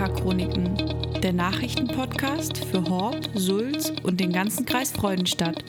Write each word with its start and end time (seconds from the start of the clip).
Neckarchroniken, 0.00 1.20
der 1.20 1.34
Nachrichtenpodcast 1.34 2.64
für 2.64 2.82
Horb, 2.88 3.16
Sulz 3.34 3.92
und 4.02 4.18
den 4.18 4.32
ganzen 4.32 4.64
Kreis 4.64 4.92
Freudenstadt. 4.92 5.62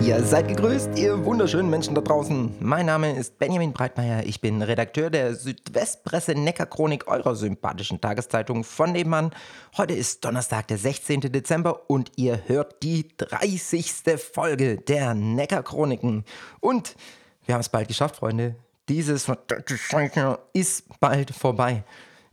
Ja, 0.00 0.20
seid 0.20 0.48
gegrüßt, 0.48 0.98
ihr 0.98 1.24
wunderschönen 1.24 1.70
Menschen 1.70 1.94
da 1.94 2.00
draußen. 2.00 2.56
Mein 2.58 2.86
Name 2.86 3.16
ist 3.16 3.38
Benjamin 3.38 3.72
Breitmeier. 3.72 4.24
Ich 4.26 4.40
bin 4.40 4.62
Redakteur 4.62 5.10
der 5.10 5.36
Südwestpresse 5.36 6.34
Neckarchronik 6.34 7.06
eurer 7.06 7.36
sympathischen 7.36 8.00
Tageszeitung 8.00 8.64
von 8.64 8.90
nebenan. 8.90 9.30
Heute 9.76 9.94
ist 9.94 10.24
Donnerstag, 10.24 10.66
der 10.66 10.78
16. 10.78 11.20
Dezember 11.20 11.88
und 11.88 12.10
ihr 12.16 12.48
hört 12.48 12.82
die 12.82 13.06
30. 13.16 14.18
Folge 14.18 14.78
der 14.78 15.14
Neckarchroniken. 15.14 16.24
Und 16.58 16.96
wir 17.46 17.54
haben 17.54 17.60
es 17.60 17.68
bald 17.68 17.86
geschafft, 17.86 18.16
Freunde. 18.16 18.56
Dieses 18.88 19.30
ist 20.52 20.84
bald 21.00 21.30
vorbei. 21.30 21.84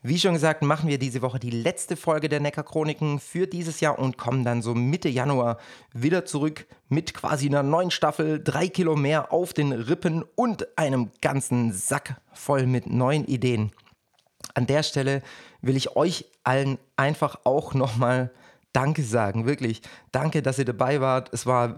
Wie 0.04 0.18
schon 0.18 0.34
gesagt, 0.34 0.64
machen 0.64 0.90
wir 0.90 0.98
diese 0.98 1.22
Woche 1.22 1.38
die 1.38 1.52
letzte 1.52 1.96
Folge 1.96 2.28
der 2.28 2.40
Neckar-Chroniken 2.40 3.20
für 3.20 3.46
dieses 3.46 3.82
Jahr 3.82 4.00
und 4.00 4.18
kommen 4.18 4.44
dann 4.44 4.64
so 4.64 4.74
Mitte 4.74 5.10
Januar 5.10 5.60
wieder 5.94 6.26
zurück 6.26 6.66
mit 6.90 7.14
quasi 7.14 7.48
einer 7.48 7.62
neuen 7.62 7.92
Staffel, 7.92 8.44
drei 8.44 8.68
Kilo 8.68 8.96
mehr 8.96 9.32
auf 9.32 9.54
den 9.54 9.72
Rippen 9.72 10.24
und 10.36 10.76
einem 10.76 11.12
ganzen 11.22 11.72
Sack 11.72 12.20
voll 12.34 12.66
mit 12.66 12.88
neuen 12.88 13.26
Ideen. 13.26 13.72
An 14.56 14.66
der 14.66 14.82
Stelle 14.82 15.22
will 15.62 15.78
ich 15.78 15.96
euch 15.96 16.26
allen 16.44 16.80
einfach 16.98 17.42
auch 17.44 17.76
nochmal 17.76 18.32
Danke 18.74 19.04
sagen, 19.04 19.46
wirklich. 19.46 19.82
Danke, 20.12 20.42
dass 20.42 20.58
ihr 20.58 20.66
dabei 20.66 21.00
wart. 21.00 21.32
Es 21.32 21.46
war 21.46 21.76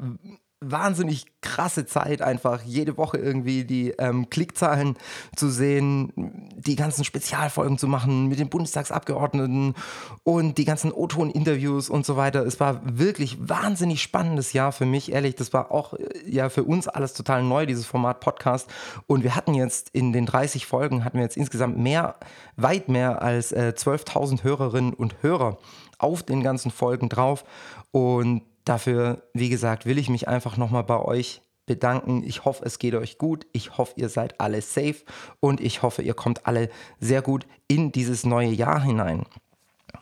wahnsinnig 0.72 1.26
krasse 1.42 1.86
Zeit, 1.86 2.22
einfach 2.22 2.62
jede 2.64 2.98
Woche 2.98 3.18
irgendwie 3.18 3.66
die 3.66 3.92
ähm, 3.92 4.30
Klickzahlen 4.30 4.96
zu 5.36 5.50
sehen, 5.50 6.12
die 6.56 6.76
ganzen 6.76 7.04
Spezialfolgen 7.04 7.78
zu 7.78 7.88
machen 7.88 8.28
mit 8.28 8.40
den 8.40 8.50
Bundestagsabgeordneten 8.50 9.76
und 10.24 10.58
die 10.58 10.66
ganzen 10.66 10.92
O-Ton-Interviews 10.92 11.90
und 11.90 12.06
so 12.06 12.18
weiter. 12.18 12.46
Es 12.46 12.60
war 12.60 12.82
wirklich 12.84 13.38
wahnsinnig 13.50 14.02
spannendes 14.02 14.54
Jahr 14.54 14.72
für 14.72 14.86
mich, 14.86 15.12
ehrlich. 15.12 15.36
Das 15.36 15.54
war 15.54 15.72
auch 15.72 15.94
äh, 15.94 16.08
ja 16.26 16.50
für 16.50 16.64
uns 16.64 16.88
alles 16.88 17.14
total 17.14 17.44
neu, 17.44 17.66
dieses 17.66 17.86
Format 17.86 18.20
Podcast. 18.20 18.70
Und 19.06 19.24
wir 19.24 19.36
hatten 19.36 19.54
jetzt 19.54 19.90
in 19.90 20.14
den 20.14 20.26
30 20.26 20.66
Folgen, 20.66 21.04
hatten 21.06 21.18
wir 21.18 21.24
jetzt 21.24 21.38
insgesamt 21.38 21.78
mehr, 21.78 22.16
weit 22.56 22.90
mehr 22.90 23.22
als 23.22 23.52
äh, 23.52 23.74
12.000 23.76 24.44
Hörerinnen 24.44 24.94
und 24.94 25.22
Hörer 25.22 25.58
auf 25.98 26.24
den 26.24 26.42
ganzen 26.44 26.72
Folgen 26.72 27.10
drauf. 27.10 27.44
Und 27.92 28.42
Dafür, 28.66 29.24
wie 29.34 29.50
gesagt, 29.50 29.86
will 29.86 29.98
ich 29.98 30.10
mich 30.10 30.28
einfach 30.28 30.58
nochmal 30.58 30.84
bei 30.84 31.00
euch 31.00 31.42
bedanken. 31.66 32.24
Ich 32.24 32.46
hoffe, 32.46 32.66
es 32.66 32.80
geht 32.80 32.96
euch 32.96 33.18
gut. 33.18 33.46
Ich 33.54 33.78
hoffe, 33.78 33.94
ihr 33.96 34.10
seid 34.10 34.40
alle 34.40 34.62
safe 34.62 35.04
und 35.40 35.62
ich 35.62 35.82
hoffe, 35.82 36.02
ihr 36.02 36.14
kommt 36.14 36.46
alle 36.46 36.70
sehr 37.00 37.22
gut 37.22 37.46
in 37.68 37.92
dieses 37.92 38.26
neue 38.26 38.50
Jahr 38.50 38.82
hinein. 38.82 39.26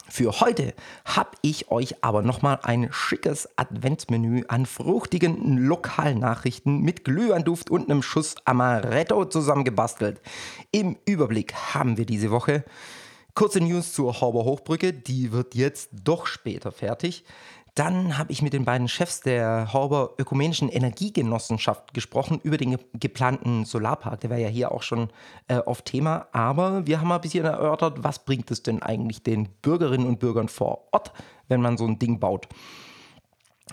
Für 0.07 0.41
heute 0.41 0.73
habe 1.05 1.31
ich 1.41 1.71
euch 1.71 2.03
aber 2.03 2.21
nochmal 2.21 2.59
ein 2.63 2.89
schickes 2.91 3.47
Adventsmenü 3.55 4.43
an 4.47 4.65
fruchtigen 4.65 5.57
Lokalnachrichten 5.57 6.81
mit 6.81 7.05
Glühweinduft 7.05 7.69
und 7.69 7.89
einem 7.89 8.03
Schuss 8.03 8.35
Amaretto 8.43 9.25
zusammengebastelt. 9.25 10.21
Im 10.71 10.97
Überblick 11.05 11.53
haben 11.53 11.97
wir 11.97 12.05
diese 12.05 12.29
Woche 12.29 12.65
kurze 13.35 13.61
News 13.61 13.93
zur 13.93 14.19
Hauber 14.19 14.43
Hochbrücke, 14.43 14.91
die 14.91 15.31
wird 15.31 15.55
jetzt 15.55 15.89
doch 16.03 16.25
später 16.27 16.71
fertig. 16.71 17.23
Dann 17.75 18.17
habe 18.17 18.33
ich 18.33 18.41
mit 18.41 18.51
den 18.51 18.65
beiden 18.65 18.89
Chefs 18.89 19.21
der 19.21 19.71
Horber 19.71 20.15
Ökumenischen 20.17 20.67
Energiegenossenschaft 20.67 21.93
gesprochen 21.93 22.41
über 22.43 22.57
den 22.57 22.77
geplanten 22.93 23.63
Solarpark. 23.63 24.19
Der 24.19 24.29
wäre 24.29 24.41
ja 24.41 24.49
hier 24.49 24.73
auch 24.73 24.83
schon 24.83 25.09
äh, 25.47 25.55
auf 25.55 25.81
Thema. 25.81 26.27
Aber 26.33 26.85
wir 26.85 26.99
haben 26.99 27.07
mal 27.07 27.15
ein 27.15 27.21
bisschen 27.21 27.45
erörtert, 27.45 28.03
was 28.03 28.25
bringt 28.25 28.51
es 28.51 28.61
denn 28.61 28.81
eigentlich 28.81 29.23
den 29.23 29.47
Bürgerinnen 29.61 30.05
und 30.05 30.19
Bürgern 30.19 30.49
vor 30.49 30.89
Ort, 30.91 31.13
wenn 31.47 31.61
man 31.61 31.77
so 31.77 31.85
ein 31.85 31.97
Ding 31.97 32.19
baut. 32.19 32.49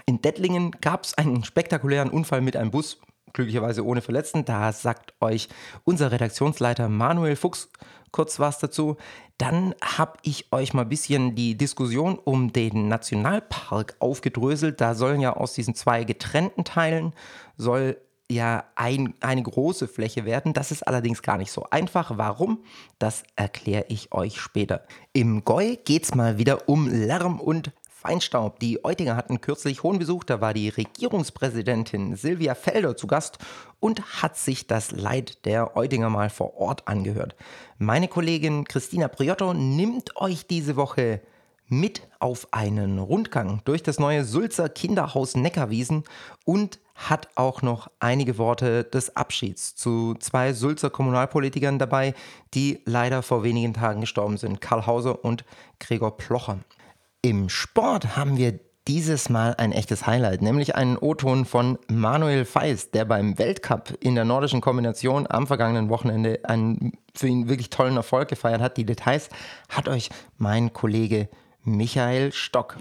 In 0.07 0.23
Dettlingen 0.23 0.71
gab 0.81 1.05
es 1.05 1.15
einen 1.15 1.43
spektakulären 1.43 2.11
Unfall 2.11 2.41
mit 2.41 2.57
einem 2.57 2.71
Bus, 2.71 3.01
glücklicherweise 3.33 3.85
ohne 3.85 4.01
Verletzten. 4.01 4.45
Da 4.45 4.73
sagt 4.73 5.15
euch 5.21 5.49
unser 5.83 6.13
Redaktionsleiter 6.13 6.89
Manuel 6.89 7.35
Fuchs 7.35 7.69
kurz 8.13 8.39
was 8.39 8.59
dazu. 8.59 8.97
Dann 9.39 9.75
habe 9.83 10.19
ich 10.23 10.53
euch 10.53 10.75
mal 10.75 10.83
ein 10.83 10.89
bisschen 10.89 11.35
die 11.35 11.57
Diskussion 11.57 12.19
um 12.19 12.53
den 12.53 12.89
Nationalpark 12.89 13.97
aufgedröselt. 14.01 14.81
Da 14.81 14.95
sollen 14.95 15.21
ja 15.21 15.35
aus 15.37 15.53
diesen 15.53 15.75
zwei 15.75 16.05
getrennten 16.05 16.65
Teilen 16.65 17.13
soll 17.57 17.97
ja 18.31 18.65
ein, 18.75 19.15
eine 19.21 19.43
große 19.43 19.89
Fläche 19.89 20.25
werden. 20.25 20.53
Das 20.53 20.71
ist 20.71 20.87
allerdings 20.87 21.23
gar 21.23 21.39
nicht 21.39 21.51
so 21.51 21.65
einfach. 21.71 22.13
Warum? 22.17 22.59
Das 22.99 23.25
erkläre 23.37 23.87
ich 23.89 24.13
euch 24.13 24.39
später. 24.41 24.85
Im 25.13 25.45
Goi 25.45 25.79
geht 25.85 26.05
es 26.05 26.15
mal 26.15 26.39
wieder 26.39 26.69
um 26.69 26.89
Lärm 26.89 27.41
und 27.41 27.73
Feinstaub. 28.01 28.61
Die 28.61 28.85
Eutinger 28.85 29.17
hatten 29.17 29.41
kürzlich 29.41 29.83
hohen 29.83 29.99
Besuch, 29.99 30.23
da 30.23 30.41
war 30.41 30.55
die 30.55 30.69
Regierungspräsidentin 30.69 32.15
Silvia 32.15 32.55
Felder 32.55 32.97
zu 32.97 33.09
Gast 33.09 33.39
und 33.81 34.23
hat 34.23 34.37
sich 34.37 34.69
das 34.69 34.93
Leid 34.93 35.45
der 35.45 35.77
Eutinger 35.77 36.09
mal 36.09 36.31
vor 36.31 36.57
Ort 36.59 36.87
angehört. 36.87 37.35
Meine 37.79 38.07
Kollegin 38.07 38.65
Christina 38.65 39.09
Priotto 39.09 39.53
nimmt 39.53 40.17
euch 40.17 40.47
diese 40.47 40.77
Woche 40.77 41.21
mit 41.67 42.03
auf 42.21 42.47
einen 42.53 43.01
Rundgang 43.01 43.63
durch 43.65 43.83
das 43.83 43.99
neue 43.99 44.25
Sulzer 44.25 44.69
Kinderhaus 44.69 45.35
Neckarwiesen 45.35 46.05
und 46.45 46.79
hat 46.95 47.29
auch 47.35 47.63
noch 47.63 47.91
einige 47.99 48.39
Worte 48.39 48.85
des 48.85 49.17
Abschieds 49.17 49.75
zu 49.75 50.15
zwei 50.21 50.53
Sulzer 50.53 50.91
Kommunalpolitikern 50.91 51.81
dabei, 51.81 52.15
die 52.55 52.81
leider 52.85 53.23
vor 53.23 53.43
wenigen 53.43 53.75
Tagen 53.75 54.01
gestorben 54.01 54.37
sind, 54.37 54.61
Karl 54.61 54.87
Hauser 54.87 55.25
und 55.25 55.45
Gregor 55.81 56.17
Plocher. 56.17 56.59
Im 57.21 57.49
Sport 57.49 58.17
haben 58.17 58.37
wir 58.37 58.61
dieses 58.87 59.29
Mal 59.29 59.57
ein 59.59 59.73
echtes 59.73 60.07
Highlight, 60.07 60.41
nämlich 60.41 60.77
einen 60.77 60.97
O-Ton 60.97 61.47
von 61.47 61.77
Manuel 61.89 62.45
Feist, 62.45 62.95
der 62.95 63.05
beim 63.07 63.37
Weltcup 63.41 63.93
in 63.99 64.15
der 64.15 64.25
nordischen 64.25 64.61
Kombination 64.61 65.27
am 65.29 65.49
vergangenen 65.49 65.89
Wochenende 65.89 66.39
einen 66.45 66.93
für 67.17 67.27
ihn 67.27 67.49
wirklich 67.49 67.71
tollen 67.71 67.97
Erfolg 67.97 68.29
gefeiert 68.29 68.61
hat. 68.61 68.77
Die 68.77 68.87
Details 68.87 69.31
hat 69.69 69.89
euch 69.89 70.11
mein 70.37 70.73
Kollege 70.73 71.29
Michael 71.65 72.33
Stock. 72.33 72.77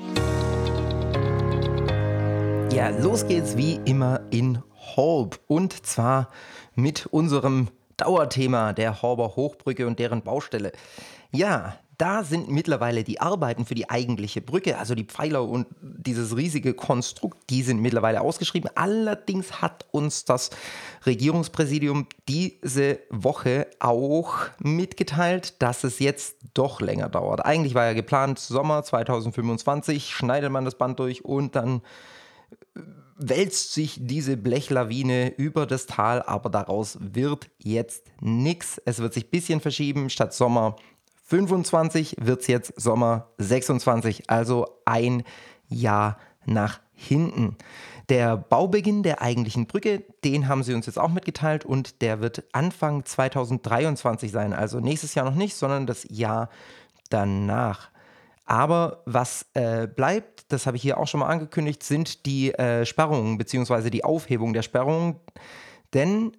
Ja, 2.72 2.90
los 2.90 3.28
geht's 3.28 3.58
wie 3.58 3.80
immer 3.86 4.22
in 4.30 4.62
Horb 4.96 5.40
und 5.48 5.84
zwar 5.84 6.30
mit 6.76 7.08
unserem 7.08 7.70
Dauerthema 7.98 8.74
der 8.74 9.02
Horber 9.02 9.36
Hochbrücke 9.36 9.88
und 9.88 9.98
deren 9.98 10.22
Baustelle. 10.22 10.74
Ja, 11.32 11.80
da 11.98 12.24
sind 12.24 12.50
mittlerweile 12.50 13.04
die 13.04 13.20
Arbeiten 13.20 13.66
für 13.66 13.74
die 13.74 13.90
eigentliche 13.90 14.40
Brücke, 14.40 14.78
also 14.78 14.94
die 14.94 15.04
Pfeiler 15.04 15.44
und 15.44 15.68
dieses 15.82 16.38
riesige 16.38 16.76
Konstrukt, 16.76 17.50
die 17.50 17.64
sind 17.64 17.82
mittlerweile 17.82 18.22
ausgeschrieben. 18.22 18.70
Allerdings 18.76 19.62
hat 19.62 19.86
uns 19.92 20.24
das 20.24 20.52
Regierungspräsidium 21.06 22.08
diese 22.28 23.00
Woche 23.10 23.68
auch 23.80 24.36
mitgeteilt, 24.60 25.62
dass 25.62 25.84
es 25.84 25.98
jetzt 25.98 26.38
doch 26.54 26.82
länger 26.82 27.10
dauert. 27.10 27.44
Eigentlich 27.46 27.74
war 27.74 27.86
ja 27.86 27.94
geplant 27.94 28.38
Sommer 28.38 28.84
2025, 28.84 30.12
schneidet 30.12 30.52
man 30.52 30.66
das 30.66 30.78
Band 30.78 31.00
durch 31.00 31.26
und 31.26 31.56
dann 31.56 31.82
wälzt 33.18 33.74
sich 33.74 33.98
diese 34.00 34.38
Blechlawine 34.38 35.30
über 35.38 35.66
das 35.66 35.88
Tal, 35.88 36.22
aber 36.22 36.52
daraus 36.52 37.00
wird 37.02 37.50
jetzt 37.58 38.06
nichts. 38.22 38.80
Es 38.86 39.00
wird 39.00 39.16
sich 39.16 39.26
ein 39.26 39.32
bisschen 39.32 39.60
verschieben. 39.60 40.12
Statt 40.12 40.36
Sommer 40.36 40.76
25 41.28 42.16
wird 42.22 42.42
es 42.42 42.48
jetzt 42.48 42.74
Sommer 42.80 43.28
26, 43.38 44.30
also 44.30 44.66
ein 44.86 45.24
Jahr 45.68 46.18
nach 46.46 46.80
hinten. 46.94 47.58
Der 48.08 48.38
Baubeginn 48.38 49.04
der 49.04 49.22
eigentlichen 49.22 49.68
Brücke, 49.68 50.06
den 50.24 50.48
haben 50.48 50.64
sie 50.64 50.74
uns 50.74 50.86
jetzt 50.86 50.98
auch 50.98 51.10
mitgeteilt 51.10 51.66
und 51.66 52.02
der 52.02 52.22
wird 52.22 52.46
Anfang 52.54 53.04
2023 53.04 54.32
sein. 54.32 54.54
Also 54.54 54.80
nächstes 54.80 55.16
Jahr 55.16 55.26
noch 55.26 55.36
nicht, 55.36 55.56
sondern 55.56 55.86
das 55.86 56.06
Jahr 56.10 56.50
danach. 57.10 57.90
Aber 58.46 59.04
was 59.06 59.48
äh, 59.54 59.88
bleibt, 59.88 60.46
das 60.54 60.66
habe 60.66 60.78
ich 60.78 60.84
hier 60.84 60.98
auch 60.98 61.08
schon 61.08 61.20
mal 61.20 61.28
angekündigt, 61.28 61.84
sind 61.84 62.26
die 62.26 62.54
äh, 62.54 62.86
Sperrungen 62.86 63.38
bzw. 63.38 63.90
die 63.90 64.06
Aufhebung 64.06 64.54
der 64.54 64.62
Sperrungen. 64.62 65.18
Denn 65.94 66.32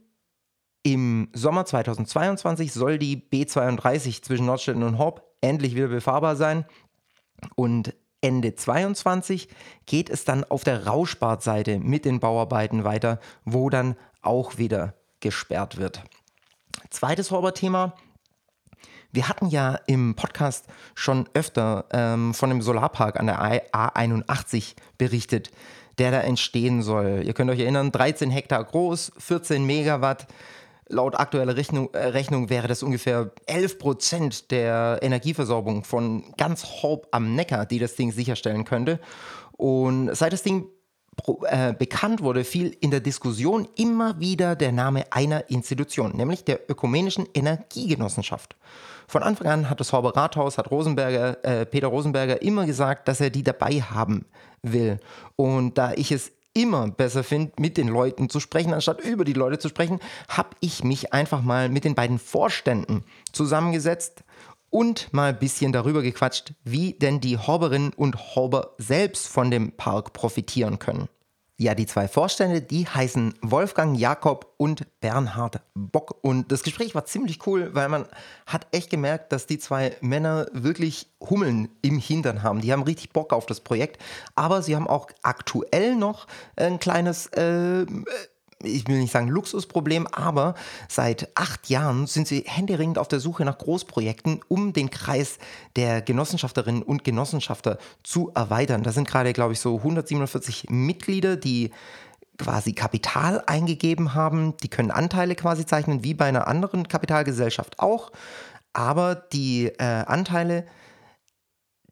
im 0.82 1.28
Sommer 1.32 1.64
2022 1.64 2.72
soll 2.72 2.98
die 2.98 3.16
B32 3.16 4.22
zwischen 4.22 4.46
Nordstetten 4.46 4.82
und 4.82 4.98
Horb 4.98 5.22
endlich 5.40 5.74
wieder 5.74 5.88
befahrbar 5.88 6.36
sein. 6.36 6.64
Und 7.54 7.94
Ende 8.20 8.54
22 8.54 9.48
geht 9.86 10.10
es 10.10 10.24
dann 10.24 10.44
auf 10.44 10.64
der 10.64 10.86
Rauschbadseite 10.86 11.78
mit 11.78 12.04
den 12.04 12.20
Bauarbeiten 12.20 12.84
weiter, 12.84 13.20
wo 13.44 13.70
dann 13.70 13.96
auch 14.22 14.58
wieder 14.58 14.94
gesperrt 15.20 15.76
wird. 15.76 16.02
Zweites 16.90 17.30
Horber-Thema. 17.30 17.94
Wir 19.10 19.28
hatten 19.28 19.46
ja 19.46 19.78
im 19.86 20.16
Podcast 20.16 20.66
schon 20.94 21.28
öfter 21.32 21.86
ähm, 21.92 22.34
von 22.34 22.50
dem 22.50 22.60
Solarpark 22.60 23.18
an 23.18 23.26
der 23.26 23.40
A81 23.40 24.74
berichtet, 24.98 25.50
der 25.98 26.10
da 26.10 26.20
entstehen 26.20 26.82
soll. 26.82 27.22
Ihr 27.24 27.32
könnt 27.34 27.50
euch 27.50 27.60
erinnern, 27.60 27.90
13 27.90 28.30
Hektar 28.30 28.62
groß, 28.64 29.12
14 29.18 29.64
Megawatt 29.64 30.26
laut 30.88 31.18
aktueller 31.18 31.56
Rechnung, 31.56 31.92
äh, 31.92 31.98
Rechnung 32.08 32.50
wäre 32.50 32.68
das 32.68 32.82
ungefähr 32.82 33.30
11 33.46 33.78
Prozent 33.78 34.50
der 34.50 34.98
Energieversorgung 35.02 35.84
von 35.84 36.24
ganz 36.36 36.64
Horb 36.64 37.08
am 37.10 37.34
Neckar, 37.34 37.66
die 37.66 37.78
das 37.78 37.94
Ding 37.94 38.12
sicherstellen 38.12 38.64
könnte. 38.64 39.00
Und 39.52 40.14
seit 40.14 40.32
das 40.32 40.42
Ding 40.42 40.66
äh, 41.48 41.72
bekannt 41.72 42.22
wurde, 42.22 42.44
fiel 42.44 42.76
in 42.80 42.90
der 42.90 43.00
Diskussion 43.00 43.68
immer 43.76 44.20
wieder 44.20 44.56
der 44.56 44.72
Name 44.72 45.04
einer 45.10 45.50
Institution, 45.50 46.16
nämlich 46.16 46.44
der 46.44 46.70
Ökumenischen 46.70 47.26
Energiegenossenschaft. 47.34 48.56
Von 49.08 49.22
Anfang 49.22 49.46
an 49.46 49.70
hat 49.70 49.80
das 49.80 49.92
Horber 49.92 50.14
Rathaus, 50.16 50.58
hat 50.58 50.70
Rosenberger, 50.70 51.44
äh, 51.44 51.66
Peter 51.66 51.88
Rosenberger 51.88 52.42
immer 52.42 52.66
gesagt, 52.66 53.08
dass 53.08 53.20
er 53.20 53.30
die 53.30 53.42
dabei 53.42 53.80
haben 53.80 54.26
will. 54.62 55.00
Und 55.34 55.78
da 55.78 55.92
ich 55.92 56.12
es 56.12 56.30
immer 56.58 56.88
besser 56.88 57.22
finde, 57.22 57.52
mit 57.58 57.76
den 57.76 57.86
Leuten 57.86 58.28
zu 58.28 58.40
sprechen, 58.40 58.74
anstatt 58.74 59.00
über 59.00 59.24
die 59.24 59.32
Leute 59.32 59.60
zu 59.60 59.68
sprechen, 59.68 60.00
habe 60.28 60.50
ich 60.58 60.82
mich 60.82 61.12
einfach 61.12 61.40
mal 61.40 61.68
mit 61.68 61.84
den 61.84 61.94
beiden 61.94 62.18
Vorständen 62.18 63.04
zusammengesetzt 63.32 64.24
und 64.68 65.12
mal 65.12 65.30
ein 65.30 65.38
bisschen 65.38 65.72
darüber 65.72 66.02
gequatscht, 66.02 66.52
wie 66.64 66.94
denn 66.94 67.20
die 67.20 67.38
Horberinnen 67.38 67.92
und 67.92 68.34
Horber 68.34 68.74
selbst 68.78 69.28
von 69.28 69.52
dem 69.52 69.72
Park 69.72 70.12
profitieren 70.12 70.80
können. 70.80 71.08
Ja, 71.60 71.74
die 71.74 71.86
zwei 71.86 72.06
Vorstände, 72.06 72.62
die 72.62 72.86
heißen 72.86 73.34
Wolfgang 73.42 73.98
Jakob 73.98 74.54
und 74.58 74.86
Bernhard 75.00 75.60
Bock. 75.74 76.16
Und 76.22 76.52
das 76.52 76.62
Gespräch 76.62 76.94
war 76.94 77.04
ziemlich 77.04 77.44
cool, 77.48 77.74
weil 77.74 77.88
man 77.88 78.06
hat 78.46 78.68
echt 78.70 78.90
gemerkt, 78.90 79.32
dass 79.32 79.48
die 79.48 79.58
zwei 79.58 79.96
Männer 80.00 80.46
wirklich 80.52 81.08
Hummeln 81.18 81.68
im 81.82 81.98
Hintern 81.98 82.44
haben. 82.44 82.60
Die 82.60 82.72
haben 82.72 82.84
richtig 82.84 83.12
Bock 83.12 83.32
auf 83.32 83.44
das 83.46 83.58
Projekt, 83.58 84.00
aber 84.36 84.62
sie 84.62 84.76
haben 84.76 84.86
auch 84.86 85.08
aktuell 85.22 85.96
noch 85.96 86.28
ein 86.54 86.78
kleines 86.78 87.26
äh, 87.26 87.84
ich 88.62 88.88
will 88.88 88.98
nicht 88.98 89.12
sagen 89.12 89.28
Luxusproblem, 89.28 90.06
aber 90.08 90.54
seit 90.88 91.28
acht 91.36 91.68
Jahren 91.68 92.06
sind 92.06 92.26
sie 92.26 92.44
händeringend 92.46 92.98
auf 92.98 93.06
der 93.06 93.20
Suche 93.20 93.44
nach 93.44 93.58
Großprojekten, 93.58 94.40
um 94.48 94.72
den 94.72 94.90
Kreis 94.90 95.38
der 95.76 96.02
Genossenschafterinnen 96.02 96.82
und 96.82 97.04
Genossenschafter 97.04 97.78
zu 98.02 98.32
erweitern. 98.34 98.82
Da 98.82 98.90
sind 98.90 99.06
gerade, 99.06 99.32
glaube 99.32 99.52
ich, 99.52 99.60
so 99.60 99.76
147 99.76 100.66
Mitglieder, 100.70 101.36
die 101.36 101.70
quasi 102.36 102.72
Kapital 102.72 103.42
eingegeben 103.46 104.14
haben. 104.14 104.56
Die 104.58 104.68
können 104.68 104.90
Anteile 104.90 105.34
quasi 105.34 105.64
zeichnen, 105.64 106.02
wie 106.02 106.14
bei 106.14 106.26
einer 106.26 106.48
anderen 106.48 106.88
Kapitalgesellschaft 106.88 107.78
auch. 107.78 108.10
Aber 108.72 109.14
die 109.14 109.66
äh, 109.66 109.84
Anteile 109.84 110.66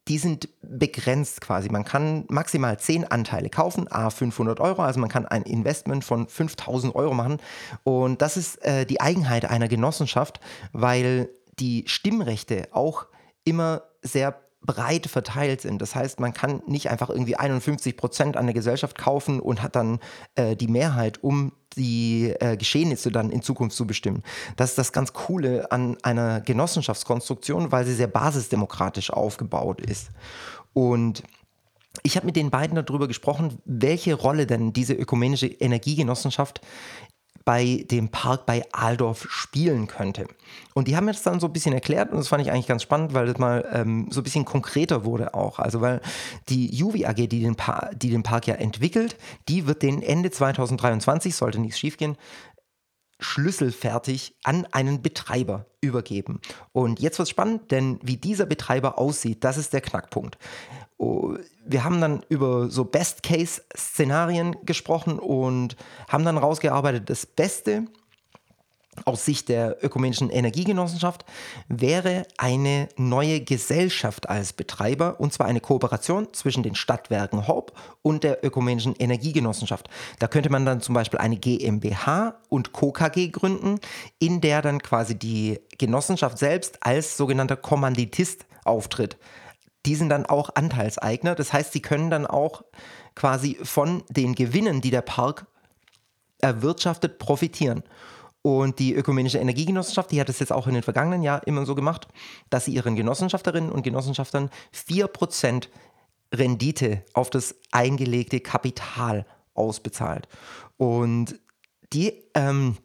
die 0.07 0.17
sind 0.17 0.49
begrenzt 0.61 1.41
quasi. 1.41 1.69
Man 1.69 1.83
kann 1.83 2.25
maximal 2.29 2.79
10 2.79 3.05
Anteile 3.05 3.49
kaufen, 3.49 3.91
a 3.91 4.09
500 4.09 4.59
Euro, 4.59 4.81
also 4.81 4.99
man 4.99 5.09
kann 5.09 5.25
ein 5.25 5.43
Investment 5.43 6.03
von 6.03 6.27
5000 6.27 6.95
Euro 6.95 7.13
machen. 7.13 7.37
Und 7.83 8.21
das 8.21 8.37
ist 8.37 8.63
äh, 8.63 8.85
die 8.85 9.01
Eigenheit 9.01 9.45
einer 9.45 9.67
Genossenschaft, 9.67 10.39
weil 10.71 11.29
die 11.59 11.83
Stimmrechte 11.87 12.67
auch 12.71 13.07
immer 13.43 13.83
sehr 14.01 14.39
breit 14.61 15.07
verteilt 15.07 15.61
sind. 15.61 15.81
Das 15.81 15.95
heißt, 15.95 16.19
man 16.19 16.33
kann 16.33 16.61
nicht 16.65 16.89
einfach 16.89 17.09
irgendwie 17.09 17.35
51 17.35 17.95
Prozent 17.95 18.37
an 18.37 18.45
der 18.45 18.53
Gesellschaft 18.53 18.97
kaufen 18.97 19.39
und 19.39 19.61
hat 19.61 19.75
dann 19.75 19.99
äh, 20.35 20.55
die 20.55 20.67
Mehrheit, 20.67 21.23
um 21.23 21.53
die 21.75 22.33
äh, 22.39 22.57
Geschehnisse 22.57 23.11
dann 23.11 23.29
in 23.29 23.41
Zukunft 23.41 23.75
zu 23.75 23.85
bestimmen. 23.85 24.23
Das 24.55 24.71
ist 24.71 24.77
das 24.77 24.91
ganz 24.91 25.13
Coole 25.13 25.71
an 25.71 25.97
einer 26.01 26.41
Genossenschaftskonstruktion, 26.41 27.71
weil 27.71 27.85
sie 27.85 27.93
sehr 27.93 28.07
basisdemokratisch 28.07 29.11
aufgebaut 29.11 29.81
ist. 29.81 30.09
Und 30.73 31.23
ich 32.03 32.15
habe 32.15 32.25
mit 32.25 32.35
den 32.35 32.49
beiden 32.49 32.75
darüber 32.75 33.07
gesprochen, 33.07 33.59
welche 33.65 34.13
Rolle 34.13 34.47
denn 34.47 34.73
diese 34.73 34.93
ökumenische 34.93 35.47
Energiegenossenschaft 35.47 36.61
bei 37.47 37.85
dem 37.89 38.09
Park 38.09 38.45
bei 38.45 38.65
Aldorf 38.73 39.25
spielen 39.29 39.87
könnte. 39.87 40.27
Und 40.73 40.89
die 40.89 40.97
haben 40.97 41.05
mir 41.05 41.13
das 41.13 41.23
dann 41.23 41.39
so 41.39 41.47
ein 41.47 41.53
bisschen 41.53 41.71
erklärt 41.71 42.11
und 42.11 42.17
das 42.17 42.27
fand 42.27 42.41
ich 42.41 42.51
eigentlich 42.51 42.67
ganz 42.67 42.83
spannend, 42.83 43.13
weil 43.13 43.25
das 43.25 43.37
mal 43.37 43.65
ähm, 43.71 44.09
so 44.11 44.19
ein 44.19 44.25
bisschen 44.25 44.43
konkreter 44.43 45.05
wurde 45.05 45.33
auch. 45.33 45.57
Also 45.57 45.79
weil 45.79 46.01
die 46.49 46.67
Juvi 46.75 47.05
AG, 47.05 47.15
die 47.15 47.27
den, 47.27 47.55
die 47.93 48.09
den 48.09 48.23
Park 48.23 48.47
ja 48.47 48.55
entwickelt, 48.55 49.15
die 49.47 49.65
wird 49.65 49.81
den 49.81 50.03
Ende 50.03 50.29
2023, 50.29 51.33
sollte 51.37 51.59
nichts 51.59 51.79
schiefgehen, 51.79 52.17
schlüsselfertig 53.19 54.35
an 54.43 54.67
einen 54.71 55.01
Betreiber 55.01 55.65
übergeben. 55.81 56.39
Und 56.71 56.99
jetzt 56.99 57.17
wird 57.17 57.27
es 57.27 57.31
spannend, 57.31 57.71
denn 57.71 57.99
wie 58.03 58.17
dieser 58.17 58.45
Betreiber 58.45 58.97
aussieht, 58.99 59.43
das 59.43 59.57
ist 59.57 59.73
der 59.73 59.81
Knackpunkt. 59.81 60.37
Oh, 60.97 61.35
wir 61.65 61.83
haben 61.83 62.01
dann 62.01 62.23
über 62.29 62.69
so 62.69 62.85
Best-Case-Szenarien 62.85 64.57
gesprochen 64.65 65.19
und 65.19 65.75
haben 66.09 66.25
dann 66.25 66.37
rausgearbeitet, 66.37 67.09
das 67.09 67.25
Beste 67.25 67.85
aus 69.05 69.25
Sicht 69.25 69.49
der 69.49 69.83
ökumenischen 69.83 70.29
Energiegenossenschaft 70.29 71.25
wäre 71.67 72.23
eine 72.37 72.89
neue 72.97 73.41
Gesellschaft 73.41 74.29
als 74.29 74.53
Betreiber 74.53 75.19
und 75.19 75.33
zwar 75.33 75.47
eine 75.47 75.59
Kooperation 75.59 76.33
zwischen 76.33 76.63
den 76.63 76.75
Stadtwerken 76.75 77.47
Horb 77.47 77.73
und 78.01 78.23
der 78.23 78.43
ökumenischen 78.43 78.95
Energiegenossenschaft. 78.95 79.89
Da 80.19 80.27
könnte 80.27 80.49
man 80.49 80.65
dann 80.65 80.81
zum 80.81 80.95
Beispiel 80.95 81.19
eine 81.19 81.37
GmbH 81.37 82.35
und 82.49 82.73
Co. 82.73 82.91
Gründen, 82.91 83.79
in 84.19 84.41
der 84.41 84.61
dann 84.61 84.81
quasi 84.81 85.15
die 85.15 85.59
Genossenschaft 85.77 86.37
selbst 86.37 86.77
als 86.81 87.17
sogenannter 87.17 87.55
Kommanditist 87.55 88.45
auftritt 88.63 89.17
die 89.87 89.95
sind 89.95 90.09
dann 90.09 90.25
auch 90.25 90.49
Anteilseigner. 90.53 91.33
Das 91.33 91.53
heißt, 91.53 91.71
sie 91.71 91.81
können 91.81 92.09
dann 92.09 92.27
auch 92.27 92.63
quasi 93.15 93.57
von 93.63 94.03
den 94.09 94.35
Gewinnen, 94.35 94.81
die 94.81 94.91
der 94.91 95.01
Park 95.01 95.45
erwirtschaftet, 96.39 97.17
profitieren. 97.19 97.83
Und 98.41 98.79
die 98.79 98.93
Ökumenische 98.93 99.39
Energiegenossenschaft, 99.39 100.11
die 100.11 100.21
hat 100.21 100.29
es 100.29 100.39
jetzt 100.39 100.53
auch 100.53 100.67
in 100.67 100.73
den 100.73 100.83
vergangenen 100.83 101.21
Jahren 101.21 101.43
immer 101.45 101.65
so 101.65 101.75
gemacht, 101.75 102.07
dass 102.49 102.65
sie 102.65 102.73
ihren 102.73 102.95
Genossenschafterinnen 102.95 103.71
und 103.71 103.83
Genossenschaftern 103.83 104.49
4% 104.73 105.67
Rendite 106.33 107.03
auf 107.13 107.29
das 107.29 107.55
eingelegte 107.71 108.39
Kapital 108.39 109.25
ausbezahlt. 109.53 110.27
Und 110.77 111.39
die 111.93 112.23
ähm, 112.35 112.77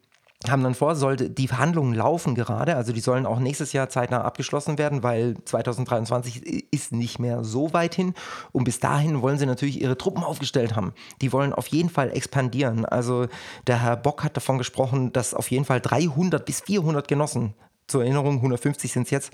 haben 0.51 0.63
dann 0.63 0.75
vor, 0.75 0.97
sollte 0.97 1.31
die 1.31 1.49
Verhandlungen 1.49 1.95
laufen 1.95 2.35
gerade, 2.35 2.77
also 2.77 2.93
die 2.93 3.01
sollen 3.01 3.27
auch 3.27 3.39
nächstes 3.39 3.73
Jahr 3.73 3.89
zeitnah 3.89 4.23
abgeschlossen 4.23 4.79
werden, 4.79 5.03
weil 5.03 5.37
2023 5.45 6.73
ist 6.73 6.93
nicht 6.93 7.19
mehr 7.19 7.45
so 7.45 7.73
weit 7.73 7.95
hin 7.95 8.15
und 8.53 8.65
bis 8.65 8.81
dahin 8.81 9.23
wollen 9.23 9.39
sie 9.39 9.47
natürlich 9.47 9.81
ihre 9.81 9.99
Truppen 9.99 10.25
aufgestellt 10.25 10.75
haben. 10.77 10.95
Die 11.21 11.33
wollen 11.33 11.53
auf 11.53 11.69
jeden 11.69 11.91
Fall 11.91 12.11
expandieren. 12.11 12.85
Also 12.85 13.27
der 13.67 13.83
Herr 13.83 13.97
Bock 13.97 14.25
hat 14.25 14.37
davon 14.37 14.59
gesprochen, 14.59 15.13
dass 15.13 15.35
auf 15.35 15.51
jeden 15.51 15.65
Fall 15.65 15.81
300 15.81 16.45
bis 16.45 16.61
400 16.61 17.07
Genossen 17.07 17.55
zur 17.89 18.03
Erinnerung, 18.03 18.37
150 18.37 18.91
sind 18.91 19.05
es 19.05 19.11
jetzt, 19.11 19.33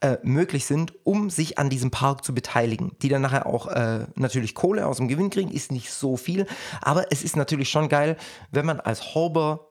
äh, 0.00 0.18
möglich 0.22 0.66
sind, 0.66 0.92
um 1.04 1.30
sich 1.30 1.58
an 1.58 1.70
diesem 1.70 1.90
Park 1.90 2.24
zu 2.24 2.34
beteiligen. 2.34 2.92
Die 3.02 3.08
dann 3.08 3.22
nachher 3.22 3.46
auch 3.46 3.68
äh, 3.68 4.06
natürlich 4.16 4.54
Kohle 4.54 4.86
aus 4.86 4.98
dem 4.98 5.08
Gewinn 5.08 5.30
kriegen, 5.30 5.50
ist 5.50 5.70
nicht 5.70 5.92
so 5.92 6.16
viel, 6.16 6.46
aber 6.82 7.12
es 7.12 7.22
ist 7.22 7.36
natürlich 7.36 7.70
schon 7.70 7.88
geil, 7.88 8.16
wenn 8.50 8.66
man 8.66 8.80
als 8.80 9.14
Horber 9.14 9.69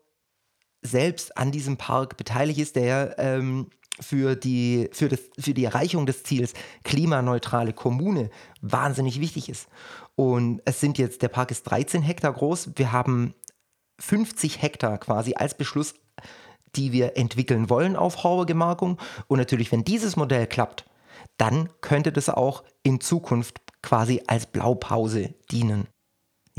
selbst 0.81 1.37
an 1.37 1.51
diesem 1.51 1.77
Park 1.77 2.17
beteiligt 2.17 2.59
ist, 2.59 2.75
der 2.75 3.15
ähm, 3.17 3.67
für, 3.99 4.35
die, 4.35 4.89
für, 4.91 5.09
das, 5.09 5.19
für 5.37 5.53
die 5.53 5.65
Erreichung 5.65 6.05
des 6.05 6.23
Ziels 6.23 6.53
klimaneutrale 6.83 7.73
Kommune 7.73 8.29
wahnsinnig 8.61 9.19
wichtig 9.19 9.49
ist. 9.49 9.67
Und 10.15 10.61
es 10.65 10.79
sind 10.79 10.97
jetzt, 10.97 11.21
der 11.21 11.27
Park 11.29 11.51
ist 11.51 11.63
13 11.63 12.01
Hektar 12.01 12.33
groß. 12.33 12.71
Wir 12.75 12.91
haben 12.91 13.33
50 13.99 14.61
Hektar 14.61 14.97
quasi 14.97 15.33
als 15.35 15.55
Beschluss, 15.55 15.95
die 16.75 16.91
wir 16.91 17.17
entwickeln 17.17 17.69
wollen 17.69 17.95
auf 17.95 18.23
Horrorgemarkung. 18.23 18.97
Und 19.27 19.39
natürlich, 19.39 19.71
wenn 19.71 19.83
dieses 19.83 20.15
Modell 20.15 20.47
klappt, 20.47 20.85
dann 21.37 21.69
könnte 21.81 22.11
das 22.11 22.29
auch 22.29 22.63
in 22.83 23.01
Zukunft 23.01 23.61
quasi 23.81 24.21
als 24.27 24.45
Blaupause 24.45 25.33
dienen. 25.51 25.87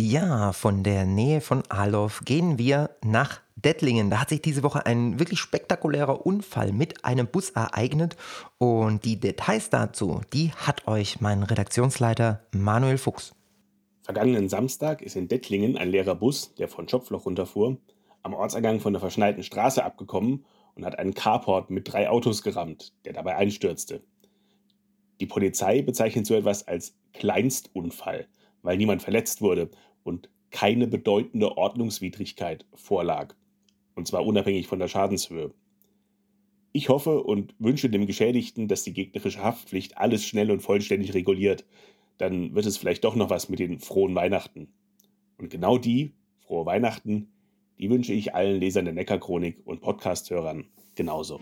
Ja, 0.02 0.54
von 0.54 0.82
der 0.82 1.04
Nähe 1.04 1.42
von 1.42 1.62
Alof 1.68 2.22
gehen 2.24 2.56
wir 2.56 2.88
nach 3.04 3.42
Dettlingen. 3.54 4.08
Da 4.08 4.22
hat 4.22 4.30
sich 4.30 4.40
diese 4.40 4.62
Woche 4.62 4.86
ein 4.86 5.18
wirklich 5.18 5.40
spektakulärer 5.40 6.24
Unfall 6.24 6.72
mit 6.72 7.04
einem 7.04 7.26
Bus 7.26 7.50
ereignet 7.50 8.16
und 8.56 9.04
die 9.04 9.20
Details 9.20 9.68
dazu, 9.68 10.22
die 10.32 10.52
hat 10.52 10.88
euch 10.88 11.20
mein 11.20 11.42
Redaktionsleiter 11.42 12.42
Manuel 12.52 12.96
Fuchs. 12.96 13.34
Vergangenen 14.00 14.48
Samstag 14.48 15.02
ist 15.02 15.16
in 15.16 15.28
Dettlingen 15.28 15.76
ein 15.76 15.90
leerer 15.90 16.14
Bus, 16.14 16.54
der 16.54 16.68
von 16.68 16.88
Schopfloch 16.88 17.26
runterfuhr, 17.26 17.76
am 18.22 18.32
Ortsergang 18.32 18.80
von 18.80 18.94
der 18.94 19.00
verschneiten 19.00 19.42
Straße 19.42 19.84
abgekommen 19.84 20.46
und 20.76 20.86
hat 20.86 20.98
einen 20.98 21.12
Carport 21.12 21.68
mit 21.68 21.92
drei 21.92 22.08
Autos 22.08 22.42
gerammt, 22.42 22.94
der 23.04 23.12
dabei 23.12 23.36
einstürzte. 23.36 24.02
Die 25.20 25.26
Polizei 25.26 25.82
bezeichnet 25.82 26.24
so 26.24 26.34
etwas 26.34 26.66
als 26.66 26.94
Kleinstunfall, 27.12 28.28
weil 28.62 28.78
niemand 28.78 29.02
verletzt 29.02 29.42
wurde 29.42 29.70
und 30.10 30.28
keine 30.50 30.88
bedeutende 30.88 31.56
Ordnungswidrigkeit 31.56 32.66
vorlag 32.74 33.34
und 33.94 34.06
zwar 34.06 34.26
unabhängig 34.26 34.66
von 34.66 34.78
der 34.78 34.88
Schadenshöhe. 34.88 35.52
Ich 36.72 36.88
hoffe 36.88 37.22
und 37.22 37.54
wünsche 37.58 37.90
dem 37.90 38.06
Geschädigten, 38.06 38.66
dass 38.66 38.82
die 38.82 38.92
gegnerische 38.92 39.42
Haftpflicht 39.42 39.98
alles 39.98 40.24
schnell 40.24 40.50
und 40.50 40.60
vollständig 40.60 41.14
reguliert. 41.14 41.64
Dann 42.18 42.54
wird 42.54 42.66
es 42.66 42.76
vielleicht 42.76 43.04
doch 43.04 43.14
noch 43.14 43.30
was 43.30 43.48
mit 43.48 43.58
den 43.58 43.78
frohen 43.78 44.14
Weihnachten. 44.14 44.68
Und 45.36 45.50
genau 45.50 45.78
die, 45.78 46.12
frohe 46.40 46.66
Weihnachten, 46.66 47.28
die 47.78 47.90
wünsche 47.90 48.12
ich 48.12 48.34
allen 48.34 48.60
Lesern 48.60 48.84
der 48.84 48.94
Neckarchronik 48.94 49.58
und 49.64 49.80
Podcasthörern 49.80 50.66
genauso. 50.94 51.40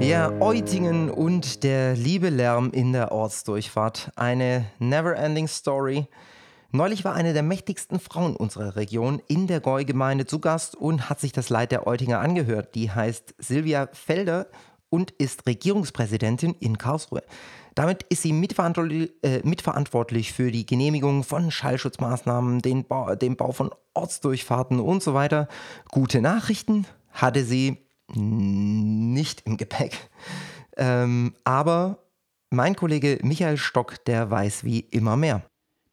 Ja, 0.00 0.32
Eutingen 0.40 1.10
und 1.10 1.62
der 1.62 1.94
liebe 1.94 2.30
Lärm 2.30 2.70
in 2.72 2.92
der 2.94 3.12
Ortsdurchfahrt. 3.12 4.10
Eine 4.16 4.64
never-ending 4.78 5.46
Story. 5.46 6.08
Neulich 6.72 7.04
war 7.04 7.14
eine 7.14 7.34
der 7.34 7.42
mächtigsten 7.42 8.00
Frauen 8.00 8.34
unserer 8.34 8.76
Region 8.76 9.20
in 9.28 9.46
der 9.46 9.60
Goi-Gemeinde 9.60 10.24
zu 10.24 10.38
Gast 10.38 10.74
und 10.74 11.10
hat 11.10 11.20
sich 11.20 11.32
das 11.32 11.50
Leid 11.50 11.70
der 11.70 11.86
Eutinger 11.86 12.20
angehört. 12.20 12.74
Die 12.74 12.90
heißt 12.90 13.34
Silvia 13.38 13.90
Felder 13.92 14.46
und 14.88 15.10
ist 15.12 15.46
Regierungspräsidentin 15.46 16.54
in 16.60 16.78
Karlsruhe. 16.78 17.22
Damit 17.74 18.02
ist 18.04 18.22
sie 18.22 18.32
mitverantwortlich, 18.32 19.12
äh, 19.22 19.40
mitverantwortlich 19.44 20.32
für 20.32 20.50
die 20.50 20.64
Genehmigung 20.64 21.24
von 21.24 21.50
Schallschutzmaßnahmen, 21.50 22.60
den 22.60 22.84
Bau, 22.84 23.14
den 23.16 23.36
Bau 23.36 23.52
von 23.52 23.70
Ortsdurchfahrten 23.92 24.80
und 24.80 25.02
so 25.02 25.12
weiter. 25.12 25.46
Gute 25.90 26.22
Nachrichten 26.22 26.86
hatte 27.12 27.44
sie 27.44 27.78
nicht 28.14 29.46
im 29.46 29.56
Gepäck. 29.56 30.10
Ähm, 30.76 31.34
aber 31.44 31.98
mein 32.50 32.74
Kollege 32.74 33.18
Michael 33.22 33.56
Stock, 33.56 34.04
der 34.04 34.30
weiß 34.30 34.64
wie 34.64 34.80
immer 34.80 35.16
mehr. 35.16 35.42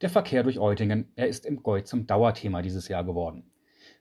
Der 0.00 0.10
Verkehr 0.10 0.42
durch 0.42 0.58
Eutingen, 0.58 1.12
er 1.16 1.28
ist 1.28 1.44
im 1.44 1.62
Goi 1.62 1.82
zum 1.82 2.06
Dauerthema 2.06 2.62
dieses 2.62 2.88
Jahr 2.88 3.04
geworden. 3.04 3.50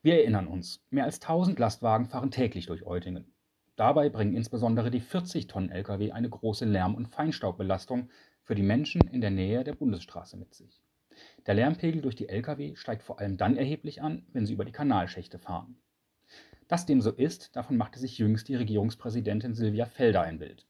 Wir 0.02 0.20
erinnern 0.20 0.48
uns, 0.48 0.86
mehr 0.90 1.06
als 1.06 1.22
1000 1.22 1.58
Lastwagen 1.58 2.06
fahren 2.06 2.32
täglich 2.32 2.68
durch 2.68 2.86
Eutingen. 2.86 3.34
Dabei 3.76 4.10
bringen 4.10 4.36
insbesondere 4.36 4.90
die 4.90 5.02
40-Tonnen-Lkw 5.02 6.12
eine 6.12 6.30
große 6.30 6.66
Lärm- 6.66 6.96
und 6.96 7.08
Feinstaubbelastung 7.08 8.10
für 8.44 8.56
die 8.56 8.64
Menschen 8.64 9.02
in 9.12 9.22
der 9.22 9.32
Nähe 9.32 9.64
der 9.64 9.74
Bundesstraße 9.74 10.38
mit 10.38 10.54
sich. 10.54 10.82
Der 11.46 11.54
Lärmpegel 11.54 12.02
durch 12.02 12.16
die 12.16 12.30
Lkw 12.30 12.76
steigt 12.76 13.04
vor 13.04 13.20
allem 13.20 13.38
dann 13.38 13.58
erheblich 13.58 14.02
an, 14.02 14.26
wenn 14.34 14.46
sie 14.46 14.54
über 14.54 14.66
die 14.66 14.72
Kanalschächte 14.72 15.40
fahren. 15.40 15.78
Dass 16.68 16.86
dem 16.86 17.02
so 17.02 17.12
ist, 17.12 17.56
davon 17.56 17.78
machte 17.78 18.00
sich 18.00 18.18
jüngst 18.18 18.50
die 18.50 18.56
Regierungspräsidentin 18.56 19.54
Silvia 19.54 19.86
Felder 19.86 20.22
ein 20.22 20.40
Bild. 20.40 20.66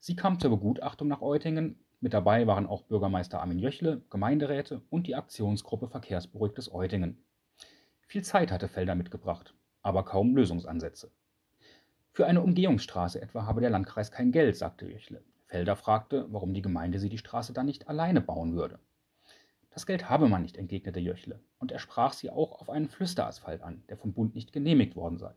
Sie 0.00 0.16
kam 0.16 0.40
zur 0.40 0.50
Begutachtung 0.50 1.06
nach 1.08 1.22
Eutingen. 1.22 1.78
Mit 2.00 2.12
dabei 2.12 2.46
waren 2.46 2.66
auch 2.66 2.82
Bürgermeister 2.82 3.40
Armin 3.40 3.58
Jöchle, 3.58 4.02
Gemeinderäte 4.10 4.82
und 4.90 5.06
die 5.06 5.14
Aktionsgruppe 5.14 5.88
Verkehrsberuhigtes 5.88 6.72
Eutingen. 6.72 7.24
Viel 8.00 8.22
Zeit 8.22 8.50
hatte 8.50 8.68
Felder 8.68 8.94
mitgebracht, 8.94 9.54
aber 9.82 10.04
kaum 10.04 10.34
Lösungsansätze. 10.34 11.10
Für 12.12 12.26
eine 12.26 12.42
Umgehungsstraße 12.42 13.20
etwa 13.22 13.46
habe 13.46 13.60
der 13.60 13.70
Landkreis 13.70 14.10
kein 14.10 14.32
Geld, 14.32 14.56
sagte 14.56 14.86
Jöchle. 14.86 15.22
Felder 15.46 15.76
fragte, 15.76 16.26
warum 16.30 16.52
die 16.52 16.62
Gemeinde 16.62 16.98
sie 16.98 17.08
die 17.08 17.18
Straße 17.18 17.52
dann 17.52 17.66
nicht 17.66 17.88
alleine 17.88 18.20
bauen 18.20 18.54
würde. 18.54 18.80
Das 19.78 19.86
Geld 19.86 20.10
habe 20.10 20.28
man 20.28 20.42
nicht, 20.42 20.56
entgegnete 20.56 20.98
Jöchle, 20.98 21.38
und 21.60 21.70
er 21.70 21.78
sprach 21.78 22.12
sie 22.12 22.30
auch 22.30 22.60
auf 22.60 22.68
einen 22.68 22.88
Flüsterasphalt 22.88 23.62
an, 23.62 23.84
der 23.88 23.96
vom 23.96 24.12
Bund 24.12 24.34
nicht 24.34 24.52
genehmigt 24.52 24.96
worden 24.96 25.18
sei. 25.18 25.32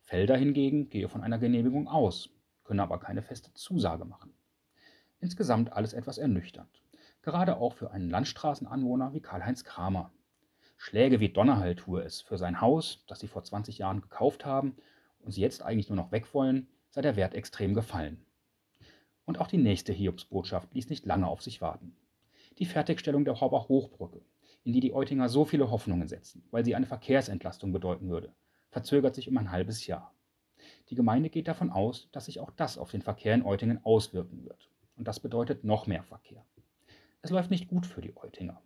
Felder 0.00 0.34
hingegen 0.34 0.88
gehe 0.88 1.10
von 1.10 1.22
einer 1.22 1.36
Genehmigung 1.36 1.86
aus, 1.86 2.30
könne 2.64 2.82
aber 2.82 2.98
keine 2.98 3.20
feste 3.20 3.52
Zusage 3.52 4.06
machen. 4.06 4.32
Insgesamt 5.20 5.74
alles 5.74 5.92
etwas 5.92 6.16
ernüchternd, 6.16 6.70
gerade 7.20 7.58
auch 7.58 7.74
für 7.74 7.90
einen 7.90 8.08
Landstraßenanwohner 8.08 9.12
wie 9.12 9.20
Karl-Heinz 9.20 9.62
Kramer. 9.62 10.10
Schläge 10.78 11.20
wie 11.20 11.28
Donnerhall 11.28 11.76
tue 11.76 12.00
es 12.00 12.22
für 12.22 12.38
sein 12.38 12.62
Haus, 12.62 13.04
das 13.08 13.20
sie 13.20 13.28
vor 13.28 13.44
20 13.44 13.76
Jahren 13.76 14.00
gekauft 14.00 14.46
haben 14.46 14.74
und 15.18 15.32
sie 15.32 15.42
jetzt 15.42 15.60
eigentlich 15.62 15.90
nur 15.90 15.96
noch 15.96 16.12
weg 16.12 16.32
wollen, 16.32 16.66
sei 16.88 17.02
der 17.02 17.16
Wert 17.16 17.34
extrem 17.34 17.74
gefallen. 17.74 18.24
Und 19.26 19.38
auch 19.38 19.48
die 19.48 19.58
nächste 19.58 19.92
Hiobsbotschaft 19.92 20.72
ließ 20.72 20.88
nicht 20.88 21.04
lange 21.04 21.26
auf 21.26 21.42
sich 21.42 21.60
warten 21.60 21.94
die 22.58 22.66
Fertigstellung 22.66 23.24
der 23.24 23.40
Horbach 23.40 23.68
Hochbrücke, 23.68 24.20
in 24.64 24.72
die 24.72 24.80
die 24.80 24.94
Eutinger 24.94 25.28
so 25.28 25.44
viele 25.44 25.70
Hoffnungen 25.70 26.08
setzen, 26.08 26.44
weil 26.50 26.64
sie 26.64 26.74
eine 26.74 26.86
Verkehrsentlastung 26.86 27.72
bedeuten 27.72 28.08
würde, 28.08 28.34
verzögert 28.70 29.14
sich 29.14 29.28
um 29.28 29.36
ein 29.36 29.50
halbes 29.50 29.86
Jahr. 29.86 30.14
Die 30.88 30.94
Gemeinde 30.94 31.30
geht 31.30 31.48
davon 31.48 31.70
aus, 31.70 32.08
dass 32.12 32.26
sich 32.26 32.40
auch 32.40 32.50
das 32.50 32.78
auf 32.78 32.90
den 32.90 33.02
Verkehr 33.02 33.34
in 33.34 33.44
Eutingen 33.44 33.84
auswirken 33.84 34.44
wird. 34.44 34.70
Und 34.96 35.06
das 35.06 35.20
bedeutet 35.20 35.64
noch 35.64 35.86
mehr 35.86 36.02
Verkehr. 36.02 36.44
Es 37.22 37.30
läuft 37.30 37.50
nicht 37.50 37.68
gut 37.68 37.86
für 37.86 38.00
die 38.00 38.16
Eutinger. 38.16 38.60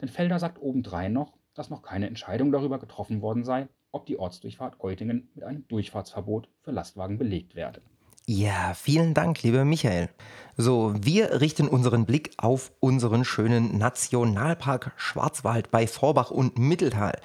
Denn 0.00 0.08
Felder 0.08 0.38
sagt 0.38 0.60
obendrein 0.60 1.12
noch, 1.12 1.36
dass 1.54 1.70
noch 1.70 1.82
keine 1.82 2.06
Entscheidung 2.06 2.52
darüber 2.52 2.78
getroffen 2.78 3.20
worden 3.20 3.44
sei, 3.44 3.68
ob 3.92 4.06
die 4.06 4.18
Ortsdurchfahrt 4.18 4.80
Eutingen 4.80 5.28
mit 5.34 5.44
einem 5.44 5.68
Durchfahrtsverbot 5.68 6.48
für 6.60 6.72
Lastwagen 6.72 7.18
belegt 7.18 7.54
werde. 7.54 7.82
Ja, 8.26 8.72
vielen 8.72 9.12
Dank, 9.12 9.42
lieber 9.42 9.66
Michael. 9.66 10.08
So, 10.56 10.94
wir 10.96 11.42
richten 11.42 11.68
unseren 11.68 12.06
Blick 12.06 12.32
auf 12.38 12.72
unseren 12.80 13.22
schönen 13.22 13.76
Nationalpark 13.76 14.92
Schwarzwald 14.96 15.70
bei 15.70 15.86
Vorbach 15.86 16.30
und 16.30 16.58
Mitteltal. 16.58 17.20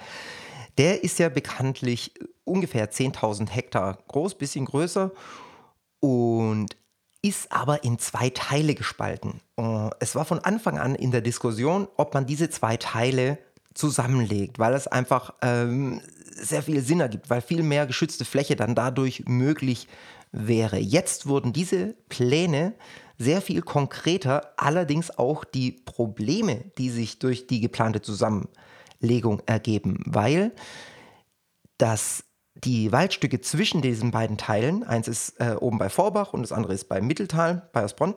Der 0.77 1.03
ist 1.03 1.17
ja 1.17 1.29
bekanntlich 1.29 2.13
ungefähr 2.43 2.91
10.000 2.91 3.49
Hektar 3.49 3.99
groß, 4.09 4.35
bisschen 4.35 4.65
größer 4.65 5.11
und 6.01 6.75
ist 7.21 7.49
aber 7.49 7.85
in 7.85 7.97
zwei 7.97 8.29
Teile 8.29 8.75
gespalten. 8.75 9.39
Äh, 9.57 9.89
es 9.99 10.15
war 10.15 10.25
von 10.25 10.39
Anfang 10.39 10.77
an 10.77 10.95
in 10.95 11.11
der 11.11 11.21
Diskussion, 11.21 11.87
ob 11.95 12.13
man 12.13 12.25
diese 12.25 12.49
zwei 12.49 12.75
Teile 12.75 13.37
zusammenlegt, 13.73 14.59
weil 14.59 14.73
es 14.73 14.87
einfach 14.87 15.33
ähm, 15.41 16.01
sehr 16.35 16.63
viel 16.63 16.81
Sinn 16.81 16.99
ergibt, 16.99 17.29
weil 17.29 17.41
viel 17.41 17.63
mehr 17.63 17.85
geschützte 17.85 18.25
Fläche 18.25 18.55
dann 18.55 18.75
dadurch 18.75 19.23
möglich 19.27 19.87
wäre. 20.31 20.77
Jetzt 20.77 21.27
wurden 21.27 21.53
diese 21.53 21.95
Pläne 22.09 22.73
sehr 23.17 23.41
viel 23.41 23.61
konkreter, 23.61 24.53
allerdings 24.57 25.17
auch 25.17 25.43
die 25.43 25.71
Probleme, 25.71 26.63
die 26.77 26.89
sich 26.89 27.19
durch 27.19 27.47
die 27.47 27.59
geplante 27.59 28.01
Zusammenlegung 28.01 29.41
ergeben, 29.45 30.01
weil 30.05 30.53
das 31.77 32.23
die 32.55 32.91
Waldstücke 32.91 33.41
zwischen 33.41 33.81
diesen 33.81 34.11
beiden 34.11 34.37
Teilen, 34.37 34.83
eins 34.83 35.07
ist 35.07 35.39
äh, 35.39 35.55
oben 35.59 35.77
bei 35.77 35.89
Vorbach 35.89 36.33
und 36.33 36.41
das 36.41 36.51
andere 36.51 36.73
ist 36.73 36.89
bei 36.89 37.01
Mitteltal, 37.01 37.69
bei 37.73 37.83
Osbronn, 37.83 38.15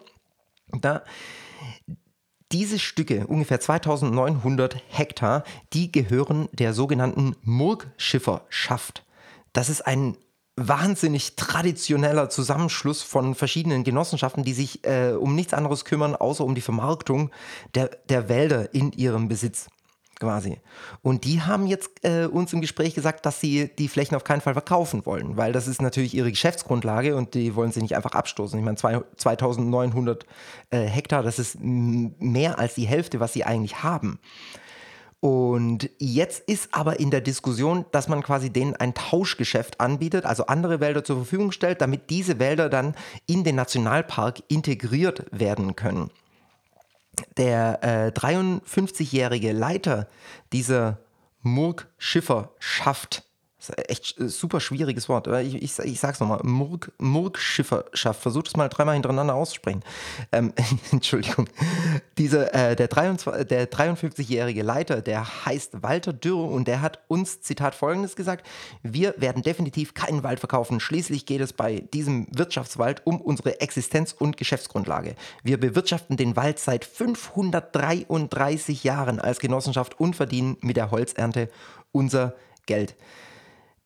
da 0.81 1.03
diese 2.51 2.79
Stücke, 2.79 3.27
ungefähr 3.27 3.61
2900 3.61 4.77
Hektar, 4.89 5.43
die 5.73 5.91
gehören 5.91 6.49
der 6.53 6.75
sogenannten 6.75 7.35
Murgschifferschaft. 7.43 9.05
Das 9.53 9.69
ist 9.69 9.87
ein 9.87 10.19
wahnsinnig 10.57 11.37
traditioneller 11.37 12.29
Zusammenschluss 12.29 13.03
von 13.03 13.35
verschiedenen 13.35 13.85
Genossenschaften, 13.85 14.45
die 14.45 14.53
sich 14.53 14.85
äh, 14.85 15.13
um 15.13 15.35
nichts 15.35 15.55
anderes 15.55 15.85
kümmern, 15.85 16.15
außer 16.15 16.45
um 16.45 16.55
die 16.55 16.61
Vermarktung 16.61 17.31
der, 17.75 17.91
der 18.09 18.29
Wälder 18.29 18.75
in 18.75 18.93
ihrem 18.93 19.29
Besitz 19.29 19.69
quasi. 20.21 20.61
Und 21.03 21.25
die 21.25 21.43
haben 21.43 21.67
jetzt 21.67 21.91
äh, 22.05 22.27
uns 22.27 22.53
im 22.53 22.61
Gespräch 22.61 22.95
gesagt, 22.95 23.27
dass 23.27 23.41
sie 23.41 23.71
die 23.77 23.89
Flächen 23.89 24.15
auf 24.15 24.23
keinen 24.23 24.41
Fall 24.41 24.53
verkaufen 24.53 25.05
wollen, 25.05 25.37
weil 25.37 25.53
das 25.53 25.67
ist 25.67 25.83
natürlich 25.83 26.15
ihre 26.15 26.31
Geschäftsgrundlage 26.31 27.17
und 27.17 27.35
die 27.35 27.57
wollen 27.57 27.73
sie 27.73 27.83
nicht 27.83 27.97
einfach 27.97 28.13
abstoßen. 28.13 28.57
Ich 28.57 28.65
meine, 28.65 28.77
2900 28.77 30.25
äh, 30.71 30.83
Hektar, 30.83 31.25
das 31.25 31.41
ist 31.41 31.57
mehr 31.61 32.59
als 32.61 32.75
die 32.75 32.87
Hälfte, 32.87 33.19
was 33.19 33.33
sie 33.33 33.43
eigentlich 33.45 33.83
haben. 33.83 34.21
Und 35.25 35.89
jetzt 36.01 36.49
ist 36.49 36.75
aber 36.75 36.99
in 36.99 37.13
der 37.13 37.21
Diskussion, 37.21 37.85
dass 37.93 38.09
man 38.09 38.25
quasi 38.25 38.51
denen 38.51 38.75
ein 38.75 38.93
Tauschgeschäft 38.93 39.79
anbietet, 39.79 40.27
also 40.27 40.47
andere 40.47 40.81
Wälder 40.81 41.05
zur 41.05 41.15
Verfügung 41.15 41.53
stellt, 41.53 41.81
damit 41.81 42.11
diese 42.11 42.41
Wälder 42.41 42.69
dann 42.69 42.97
in 43.29 43.45
den 43.45 43.55
Nationalpark 43.55 44.43
integriert 44.49 45.27
werden 45.31 45.77
können. 45.77 46.11
Der 47.37 47.79
äh, 47.85 48.09
53-jährige 48.09 49.53
Leiter 49.53 50.09
dieser 50.53 50.99
Murg-Schifferschaft 51.43 53.23
das 53.63 53.69
ist 53.69 53.91
echt 53.91 54.21
äh, 54.21 54.29
super 54.29 54.61
schwieriges 54.61 55.09
Wort. 55.09 55.29
Ich, 55.29 55.55
ich, 55.55 55.79
ich 55.79 56.01
sag's 56.01 56.19
nochmal. 56.19 56.41
Murg, 56.43 56.91
Murgschifferschaft. 56.99 58.21
Versucht 58.21 58.49
es 58.49 58.57
mal 58.57 58.69
dreimal 58.69 58.95
hintereinander 58.95 59.35
auszusprechen. 59.35 59.85
Ähm, 60.33 60.53
Entschuldigung. 60.93 61.49
Diese, 62.19 62.53
äh, 62.53 62.75
der, 62.75 62.89
der 62.89 63.71
53-jährige 63.71 64.63
Leiter, 64.63 65.01
der 65.01 65.47
heißt 65.47 65.83
Walter 65.83 66.13
Dürr 66.13 66.51
und 66.51 66.67
der 66.67 66.83
hat 66.83 66.99
uns, 67.07 67.41
Zitat, 67.43 67.75
folgendes 67.75 68.17
gesagt. 68.17 68.47
Wir 68.83 69.15
werden 69.19 69.43
definitiv 69.43 69.95
keinen 69.95 70.25
Wald 70.25 70.41
verkaufen. 70.41 70.81
Schließlich 70.81 71.25
geht 71.27 71.41
es 71.41 71.53
bei 71.53 71.81
diesem 71.93 72.27
Wirtschaftswald 72.31 73.07
um 73.07 73.21
unsere 73.21 73.61
Existenz 73.61 74.13
und 74.13 74.37
Geschäftsgrundlage. 74.37 75.15
Wir 75.45 75.61
bewirtschaften 75.61 76.17
den 76.17 76.35
Wald 76.35 76.59
seit 76.59 76.85
533 76.85 78.83
Jahren 78.83 79.21
als 79.21 79.39
Genossenschaft 79.39 80.01
und 80.01 80.17
verdienen 80.17 80.57
mit 80.61 80.77
der 80.77 80.91
Holzernte 80.91 81.49
unser 81.93 82.35
Geld. 82.67 82.97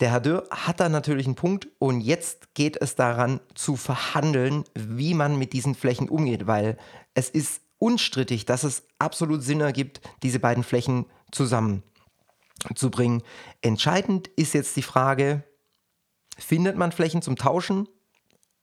Der 0.01 0.11
Herr 0.11 0.21
Dürr 0.21 0.47
hat 0.51 0.81
da 0.81 0.91
natürlich 0.91 1.27
einen 1.27 1.37
Punkt 1.37 1.69
und 1.79 2.03
jetzt 2.03 2.53
geht 2.55 2.77
es 2.77 2.97
daran 2.97 3.41
zu 3.55 3.77
verhandeln, 3.77 4.65
wie 4.75 5.15
man 5.15 5.39
mit 5.39 5.55
diesen 5.55 5.75
Flächen 5.75 6.11
umgeht, 6.11 6.47
weil 6.47 6.77
es 7.15 7.31
ist 7.31 7.63
unstrittig, 7.79 8.45
dass 8.45 8.63
es 8.63 8.83
absolut 8.99 9.43
Sinn 9.43 9.63
ergibt, 9.63 10.03
diese 10.23 10.39
beiden 10.39 10.65
Flächen 10.65 11.07
zusammenzubringen. 11.33 13.23
Entscheidend 13.63 14.29
ist 14.29 14.53
jetzt 14.53 14.77
die 14.77 14.83
Frage, 14.83 15.45
findet 16.37 16.77
man 16.77 16.93
Flächen 16.93 17.23
zum 17.23 17.37
Tauschen 17.37 17.89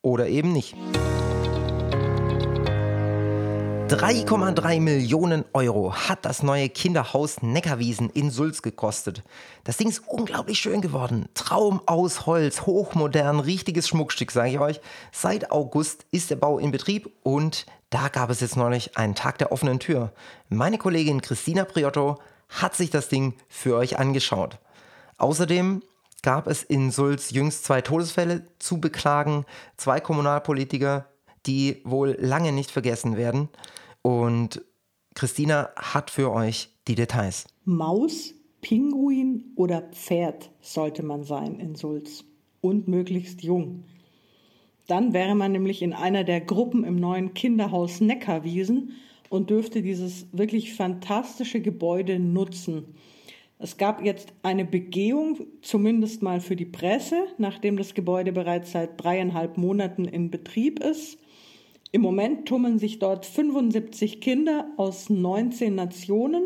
oder 0.03 0.27
eben 0.27 0.53
nicht? 0.53 0.75
3,3 3.93 4.79
Millionen 4.81 5.45
Euro 5.53 5.93
hat 5.93 6.25
das 6.25 6.41
neue 6.41 6.67
Kinderhaus 6.67 7.43
Neckarwiesen 7.43 8.09
in 8.09 8.31
Sulz 8.31 8.63
gekostet. 8.63 9.21
Das 9.65 9.77
Ding 9.77 9.87
ist 9.87 10.01
unglaublich 10.07 10.57
schön 10.57 10.81
geworden. 10.81 11.29
Traum 11.35 11.79
aus 11.85 12.25
Holz, 12.25 12.61
hochmodern, 12.61 13.39
richtiges 13.39 13.87
Schmuckstück, 13.87 14.31
sage 14.31 14.49
ich 14.49 14.59
euch. 14.59 14.81
Seit 15.11 15.51
August 15.51 16.07
ist 16.09 16.31
der 16.31 16.37
Bau 16.37 16.57
in 16.57 16.71
Betrieb 16.71 17.11
und 17.21 17.67
da 17.91 18.07
gab 18.07 18.31
es 18.31 18.39
jetzt 18.39 18.57
neulich 18.57 18.97
einen 18.97 19.13
Tag 19.13 19.37
der 19.37 19.51
offenen 19.51 19.79
Tür. 19.79 20.11
Meine 20.49 20.79
Kollegin 20.79 21.21
Christina 21.21 21.63
Priotto 21.63 22.17
hat 22.49 22.75
sich 22.75 22.89
das 22.89 23.09
Ding 23.09 23.35
für 23.47 23.75
euch 23.75 23.99
angeschaut. 23.99 24.57
Außerdem 25.19 25.83
gab 26.23 26.47
es 26.47 26.63
in 26.63 26.89
Sulz 26.89 27.29
jüngst 27.29 27.63
zwei 27.63 27.81
Todesfälle 27.81 28.47
zu 28.57 28.81
beklagen. 28.81 29.45
Zwei 29.77 29.99
Kommunalpolitiker, 29.99 31.05
die 31.45 31.79
wohl 31.83 32.17
lange 32.19 32.51
nicht 32.53 32.71
vergessen 32.71 33.17
werden. 33.17 33.49
Und 34.03 34.61
Christina 35.15 35.69
hat 35.75 36.11
für 36.11 36.31
euch 36.31 36.69
die 36.87 36.95
Details. 36.95 37.47
Maus, 37.65 38.35
Pinguin 38.61 39.53
oder 39.55 39.81
Pferd 39.81 40.51
sollte 40.61 41.03
man 41.03 41.23
sein 41.23 41.59
in 41.59 41.75
Sulz 41.75 42.25
und 42.61 42.87
möglichst 42.87 43.41
jung. 43.41 43.85
Dann 44.87 45.13
wäre 45.13 45.33
man 45.33 45.53
nämlich 45.53 45.81
in 45.81 45.93
einer 45.93 46.23
der 46.23 46.41
Gruppen 46.41 46.83
im 46.83 46.97
neuen 46.97 47.33
Kinderhaus 47.33 48.01
Neckarwiesen 48.01 48.91
und 49.29 49.49
dürfte 49.49 49.81
dieses 49.81 50.27
wirklich 50.33 50.73
fantastische 50.73 51.61
Gebäude 51.61 52.19
nutzen. 52.19 52.95
Es 53.59 53.77
gab 53.77 54.03
jetzt 54.03 54.33
eine 54.43 54.65
Begehung, 54.65 55.39
zumindest 55.61 56.21
mal 56.21 56.41
für 56.41 56.57
die 56.57 56.65
Presse, 56.65 57.27
nachdem 57.37 57.77
das 57.77 57.93
Gebäude 57.93 58.33
bereits 58.33 58.73
seit 58.73 59.01
dreieinhalb 59.01 59.57
Monaten 59.57 60.03
in 60.05 60.29
Betrieb 60.29 60.83
ist. 60.83 61.17
Im 61.93 62.01
Moment 62.01 62.47
tummeln 62.47 62.79
sich 62.79 62.97
dort 62.97 63.23
75 63.23 64.19
Kinder 64.19 64.65
aus 64.77 65.11
19 65.11 65.75
Nationen. 65.75 66.41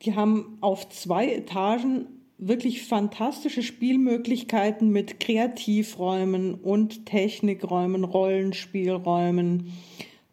Die 0.00 0.14
haben 0.14 0.56
auf 0.62 0.88
zwei 0.88 1.30
Etagen 1.30 2.06
wirklich 2.38 2.86
fantastische 2.86 3.62
Spielmöglichkeiten 3.62 4.88
mit 4.88 5.20
Kreativräumen 5.20 6.54
und 6.54 7.04
Technikräumen, 7.04 8.04
Rollenspielräumen. 8.04 9.74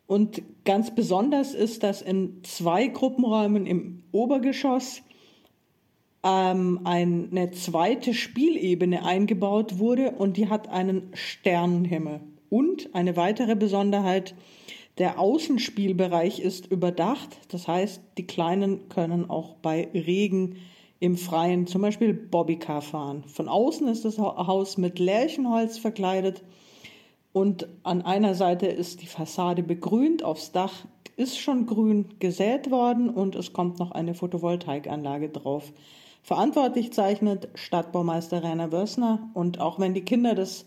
Und 0.08 0.42
ganz 0.64 0.96
besonders 0.96 1.54
ist, 1.54 1.84
dass 1.84 2.02
in 2.02 2.42
zwei 2.44 2.88
Gruppenräumen 2.88 3.66
im 3.66 4.04
Obergeschoss 4.14 5.02
ähm, 6.24 6.80
eine 6.86 7.52
zweite 7.52 8.14
Spielebene 8.14 9.04
eingebaut 9.04 9.78
wurde 9.78 10.12
und 10.12 10.38
die 10.38 10.48
hat 10.48 10.70
einen 10.70 11.10
Sternenhimmel. 11.14 12.22
Und 12.50 12.94
eine 12.94 13.16
weitere 13.16 13.56
Besonderheit, 13.56 14.36
der 14.98 15.20
Außenspielbereich 15.20 16.40
ist 16.40 16.72
überdacht. 16.72 17.38
Das 17.50 17.68
heißt, 17.68 18.02
die 18.18 18.28
Kleinen 18.28 18.88
können 18.90 19.30
auch 19.30 19.56
bei 19.56 19.90
Regen 19.94 20.58
im 21.00 21.18
Freien 21.18 21.68
zum 21.68 21.82
Beispiel 21.82 22.14
Bobbycar 22.14 22.82
fahren. 22.82 23.24
Von 23.28 23.50
außen 23.50 23.88
ist 23.88 24.06
das 24.06 24.18
Haus 24.18 24.78
mit 24.78 25.00
Lärchenholz 25.00 25.78
verkleidet 25.78 26.44
und 27.34 27.68
an 27.84 28.02
einer 28.02 28.34
Seite 28.34 28.68
ist 28.68 29.02
die 29.02 29.08
Fassade 29.08 29.62
begrünt, 29.62 30.24
aufs 30.24 30.54
Dach 30.54 30.86
ist 31.18 31.38
schon 31.38 31.66
grün 31.66 32.06
gesät 32.20 32.72
worden 32.72 33.10
und 33.10 33.36
es 33.36 33.52
kommt 33.52 33.78
noch 33.78 33.92
eine 33.92 34.14
Photovoltaikanlage 34.14 35.30
drauf. 35.30 35.74
Verantwortlich 36.24 36.94
zeichnet 36.94 37.50
Stadtbaumeister 37.54 38.44
Rainer 38.44 38.72
Wössner. 38.72 39.30
Und 39.34 39.60
auch 39.60 39.80
wenn 39.80 39.94
die 39.94 40.06
Kinder 40.06 40.34
das 40.34 40.66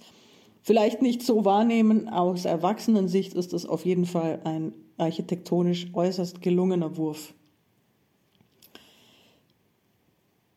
vielleicht 0.69 1.01
nicht 1.01 1.23
so 1.23 1.47
wahrnehmen, 1.47 2.11
aus 2.11 2.45
Erwachsenensicht 2.45 3.33
ist 3.33 3.55
es 3.55 3.65
auf 3.65 3.87
jeden 3.87 4.05
Fall 4.05 4.43
ein 4.45 4.75
architektonisch 4.99 5.87
äußerst 5.95 6.43
gelungener 6.43 6.99
Wurf. 6.99 7.33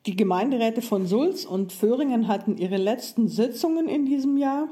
Die 0.04 0.14
Gemeinderäte 0.14 0.82
von 0.82 1.06
Sulz 1.06 1.46
und 1.46 1.72
Föhringen 1.72 2.28
hatten 2.28 2.58
ihre 2.58 2.76
letzten 2.76 3.26
Sitzungen 3.26 3.88
in 3.88 4.04
diesem 4.04 4.36
Jahr. 4.36 4.68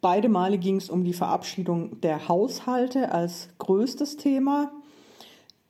Beide 0.00 0.28
Male 0.28 0.58
ging 0.58 0.76
es 0.76 0.90
um 0.90 1.02
die 1.02 1.12
Verabschiedung 1.12 2.00
der 2.00 2.28
Haushalte 2.28 3.10
als 3.10 3.48
größtes 3.58 4.16
Thema. 4.16 4.70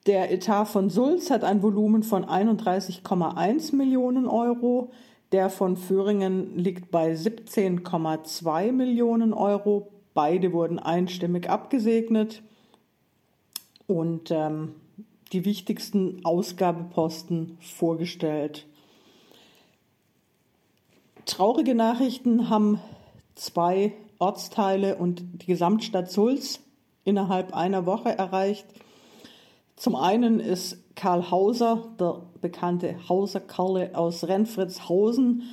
Der 0.07 0.31
Etat 0.31 0.67
von 0.67 0.91
Sulz 0.91 1.31
hat 1.31 1.45
ein 1.45 1.63
Volumen 1.63 2.03
von 2.03 2.27
31,1 2.27 3.75
Millionen 3.75 4.27
Euro. 4.27 4.91
Der 5.33 5.51
von 5.51 5.77
Föhringen 5.77 6.57
liegt 6.57 6.91
bei 6.91 7.13
17,2 7.13 8.73
Millionen 8.73 9.33
Euro. 9.35 9.91
Beide 10.15 10.53
wurden 10.53 10.79
einstimmig 10.79 11.51
abgesegnet. 11.51 12.43
Und 13.87 14.31
ähm, 14.31 14.75
die 15.33 15.45
wichtigsten 15.45 16.25
Ausgabeposten 16.25 17.59
vorgestellt. 17.61 18.67
Traurige 21.27 21.75
Nachrichten 21.75 22.49
haben 22.49 22.81
zwei 23.35 23.93
Ortsteile 24.19 24.97
und 24.97 25.23
die 25.43 25.47
Gesamtstadt 25.47 26.11
Sulz 26.11 26.61
innerhalb 27.05 27.55
einer 27.55 27.85
Woche 27.85 28.17
erreicht. 28.17 28.67
Zum 29.77 29.95
einen 29.95 30.41
ist 30.41 30.79
Karl 30.99 31.31
Hauser, 31.31 31.85
der 32.01 32.23
bekannte 32.41 32.97
Hauser 33.09 33.39
Karle 33.39 33.93
aus 33.95 34.27
Renfritzhausen, 34.27 35.45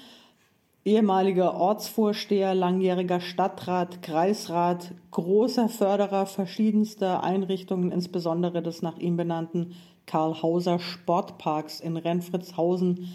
ehemaliger 0.84 1.54
Ortsvorsteher, 1.54 2.56
langjähriger 2.56 3.20
Stadtrat, 3.20 4.02
Kreisrat, 4.02 4.96
großer 5.12 5.70
Förderer 5.70 6.26
verschiedenster 6.26 7.24
Einrichtungen, 7.24 7.92
insbesondere 7.92 8.64
des 8.64 8.82
nach 8.82 8.98
ihm 8.98 9.18
benannten 9.18 9.76
Karl 10.08 10.42
Hauser 10.42 10.80
Sportparks 10.80 11.80
in 11.80 11.96
Renfritzhausen. 11.98 13.08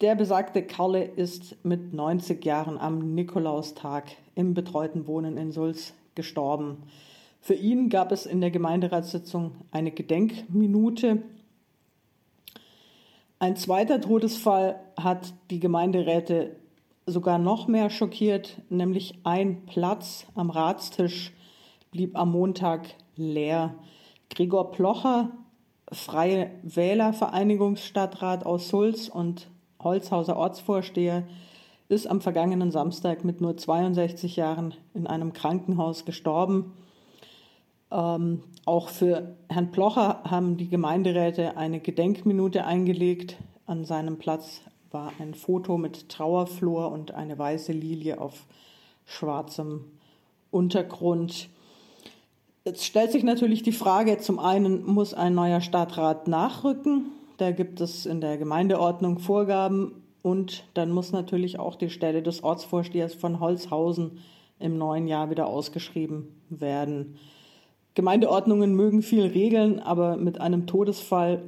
Der 0.00 0.14
besagte 0.14 0.62
Karle 0.62 1.04
ist 1.04 1.62
mit 1.62 1.92
90 1.92 2.42
Jahren 2.42 2.78
am 2.78 3.14
Nikolaustag 3.14 4.04
im 4.34 4.54
betreuten 4.54 5.06
Wohnen 5.06 5.36
in 5.36 5.52
Sulz 5.52 5.92
gestorben. 6.14 6.84
Für 7.44 7.52
ihn 7.52 7.90
gab 7.90 8.10
es 8.10 8.24
in 8.24 8.40
der 8.40 8.50
Gemeinderatssitzung 8.50 9.66
eine 9.70 9.90
Gedenkminute. 9.90 11.24
Ein 13.38 13.56
zweiter 13.56 14.00
Todesfall 14.00 14.80
hat 14.98 15.34
die 15.50 15.60
Gemeinderäte 15.60 16.56
sogar 17.04 17.38
noch 17.38 17.68
mehr 17.68 17.90
schockiert, 17.90 18.62
nämlich 18.70 19.18
ein 19.24 19.66
Platz 19.66 20.26
am 20.34 20.48
Ratstisch 20.48 21.34
blieb 21.90 22.16
am 22.16 22.32
Montag 22.32 22.86
leer. 23.14 23.74
Gregor 24.30 24.70
Plocher, 24.70 25.28
Freie 25.92 26.50
Wählervereinigungsstadtrat 26.62 28.46
aus 28.46 28.70
Sulz 28.70 29.08
und 29.08 29.50
Holzhauser 29.78 30.38
Ortsvorsteher, 30.38 31.24
ist 31.90 32.06
am 32.06 32.22
vergangenen 32.22 32.70
Samstag 32.70 33.22
mit 33.22 33.42
nur 33.42 33.54
62 33.54 34.36
Jahren 34.36 34.72
in 34.94 35.06
einem 35.06 35.34
Krankenhaus 35.34 36.06
gestorben. 36.06 36.72
Ähm, 37.90 38.42
auch 38.64 38.88
für 38.88 39.36
Herrn 39.48 39.70
Plocher 39.70 40.22
haben 40.24 40.56
die 40.56 40.68
Gemeinderäte 40.68 41.56
eine 41.56 41.80
Gedenkminute 41.80 42.64
eingelegt. 42.64 43.36
An 43.66 43.84
seinem 43.84 44.18
Platz 44.18 44.62
war 44.90 45.12
ein 45.18 45.34
Foto 45.34 45.76
mit 45.76 46.08
Trauerflor 46.08 46.90
und 46.92 47.12
eine 47.12 47.38
weiße 47.38 47.72
Lilie 47.72 48.20
auf 48.20 48.46
schwarzem 49.04 49.84
Untergrund. 50.50 51.48
Jetzt 52.64 52.84
stellt 52.84 53.12
sich 53.12 53.24
natürlich 53.24 53.62
die 53.62 53.72
Frage, 53.72 54.18
zum 54.18 54.38
einen 54.38 54.86
muss 54.86 55.12
ein 55.12 55.34
neuer 55.34 55.60
Stadtrat 55.60 56.28
nachrücken. 56.28 57.10
Da 57.36 57.50
gibt 57.50 57.80
es 57.80 58.06
in 58.06 58.20
der 58.20 58.38
Gemeindeordnung 58.38 59.18
Vorgaben 59.18 60.02
und 60.22 60.64
dann 60.72 60.90
muss 60.90 61.12
natürlich 61.12 61.58
auch 61.58 61.74
die 61.74 61.90
Stelle 61.90 62.22
des 62.22 62.42
Ortsvorstehers 62.42 63.14
von 63.14 63.40
Holzhausen 63.40 64.20
im 64.58 64.78
neuen 64.78 65.08
Jahr 65.08 65.28
wieder 65.28 65.46
ausgeschrieben 65.46 66.40
werden. 66.48 67.18
Gemeindeordnungen 67.94 68.74
mögen 68.74 69.02
viel 69.02 69.26
regeln, 69.26 69.78
aber 69.80 70.16
mit 70.16 70.40
einem 70.40 70.66
Todesfall 70.66 71.42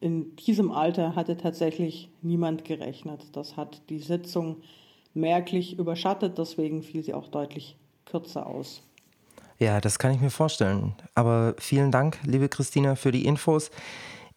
in 0.00 0.36
diesem 0.36 0.70
Alter 0.70 1.16
hatte 1.16 1.36
tatsächlich 1.36 2.10
niemand 2.20 2.64
gerechnet. 2.64 3.24
Das 3.32 3.56
hat 3.56 3.80
die 3.88 3.98
Sitzung 3.98 4.58
merklich 5.14 5.78
überschattet, 5.78 6.36
deswegen 6.36 6.82
fiel 6.82 7.02
sie 7.02 7.14
auch 7.14 7.28
deutlich 7.28 7.76
kürzer 8.04 8.46
aus. 8.46 8.82
Ja, 9.58 9.80
das 9.80 9.98
kann 9.98 10.12
ich 10.12 10.20
mir 10.20 10.30
vorstellen. 10.30 10.94
Aber 11.14 11.54
vielen 11.58 11.90
Dank, 11.90 12.18
liebe 12.24 12.48
Christina, 12.50 12.94
für 12.94 13.10
die 13.10 13.24
Infos. 13.24 13.70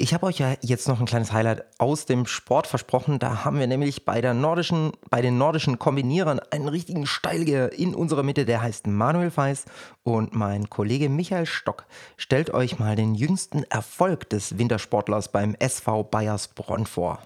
Ich 0.02 0.14
habe 0.14 0.28
euch 0.28 0.40
ja 0.40 0.56
jetzt 0.62 0.88
noch 0.88 1.02
ein 1.02 1.06
kleines 1.06 1.34
Highlight 1.34 1.66
aus 1.78 2.06
dem 2.06 2.26
Sport 2.26 2.68
versprochen. 2.68 3.20
Da 3.20 3.44
haben 3.44 3.60
wir 3.60 3.68
nämlich 3.68 4.06
bei, 4.06 4.22
der 4.22 4.34
nordischen, 4.34 4.94
bei 5.10 5.22
den 5.22 5.38
nordischen 5.38 5.78
Kombinierern 5.78 6.40
einen 6.52 6.70
richtigen 6.70 7.06
Steilgeher 7.06 7.74
in 7.78 7.94
unserer 7.94 8.24
Mitte, 8.24 8.46
der 8.46 8.62
heißt 8.62 8.88
Manuel 8.88 9.30
Feis. 9.30 9.66
Und 10.04 10.34
mein 10.34 10.70
Kollege 10.70 11.10
Michael 11.10 11.46
Stock 11.46 11.86
stellt 12.16 12.54
euch 12.54 12.80
mal 12.80 12.96
den 12.96 13.14
jüngsten 13.14 13.64
Erfolg 13.64 14.30
des 14.30 14.58
Wintersportlers 14.58 15.34
beim 15.34 15.54
SV 15.60 16.06
Bayersbronn 16.06 16.86
vor. 16.86 17.20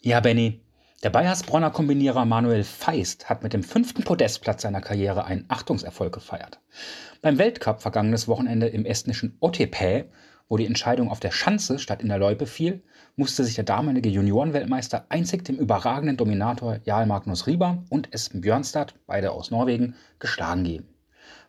Ja, 0.00 0.18
Benny, 0.18 0.60
Der 1.04 1.10
Bayersbronner 1.10 1.70
Kombinierer 1.70 2.24
Manuel 2.24 2.64
Feist 2.64 3.28
hat 3.28 3.44
mit 3.44 3.52
dem 3.52 3.62
fünften 3.62 4.02
Podestplatz 4.02 4.62
seiner 4.62 4.80
Karriere 4.80 5.24
einen 5.24 5.44
Achtungserfolg 5.46 6.12
gefeiert. 6.12 6.58
Beim 7.22 7.38
Weltcup 7.38 7.80
vergangenes 7.80 8.26
Wochenende 8.26 8.66
im 8.66 8.84
estnischen 8.84 9.36
Otepää, 9.38 10.06
wo 10.48 10.56
die 10.56 10.66
Entscheidung 10.66 11.10
auf 11.10 11.20
der 11.20 11.30
Schanze 11.30 11.78
statt 11.78 12.02
in 12.02 12.08
der 12.08 12.18
Loipe 12.18 12.46
fiel, 12.46 12.82
musste 13.16 13.44
sich 13.44 13.54
der 13.54 13.64
damalige 13.64 14.08
Juniorenweltmeister 14.08 15.06
einzig 15.08 15.44
dem 15.44 15.56
überragenden 15.56 16.16
Dominator 16.16 16.78
Jarl 16.84 17.06
Magnus 17.06 17.46
Rieber 17.46 17.82
und 17.88 18.12
Espen 18.12 18.40
Björnstad, 18.40 18.94
beide 19.06 19.32
aus 19.32 19.50
Norwegen, 19.50 19.94
geschlagen 20.18 20.64
geben. 20.64 20.88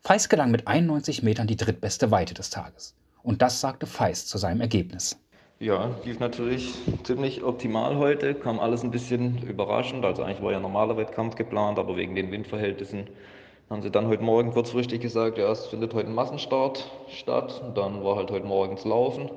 Feist 0.02 0.30
gelang 0.30 0.52
mit 0.52 0.68
91 0.68 1.24
Metern 1.24 1.48
die 1.48 1.58
drittbeste 1.58 2.12
Weite 2.12 2.34
des 2.34 2.50
Tages. 2.50 2.96
Und 3.24 3.42
das 3.42 3.60
sagte 3.60 3.86
Feist 3.86 4.30
zu 4.30 4.38
seinem 4.38 4.62
Ergebnis. 4.62 5.20
Ja, 5.60 5.96
lief 6.06 6.20
natürlich 6.20 6.76
ziemlich 7.04 7.44
optimal 7.44 7.98
heute, 7.98 8.36
kam 8.36 8.60
alles 8.60 8.84
ein 8.84 8.92
bisschen 8.92 9.42
überraschend. 9.42 10.06
Also 10.06 10.24
eigentlich 10.24 10.42
war 10.42 10.52
ja 10.52 10.58
ein 10.58 10.64
normaler 10.64 10.98
Wettkampf 10.98 11.36
geplant, 11.36 11.80
aber 11.80 11.98
wegen 11.98 12.14
den 12.14 12.32
Windverhältnissen 12.32 13.08
haben 13.70 13.82
sie 13.82 13.92
dann 13.92 14.08
heute 14.08 14.24
Morgen 14.24 14.52
kurzfristig 14.52 15.02
gesagt, 15.02 15.38
ja, 15.38 15.52
es 15.52 15.66
findet 15.68 15.94
heute 15.94 16.08
ein 16.08 16.16
Massenstart 16.16 16.90
statt. 17.10 17.62
Und 17.66 17.78
dann 17.78 18.04
war 18.04 18.16
halt 18.16 18.32
heute 18.32 18.46
morgens 18.46 18.86
Laufen 18.86 19.30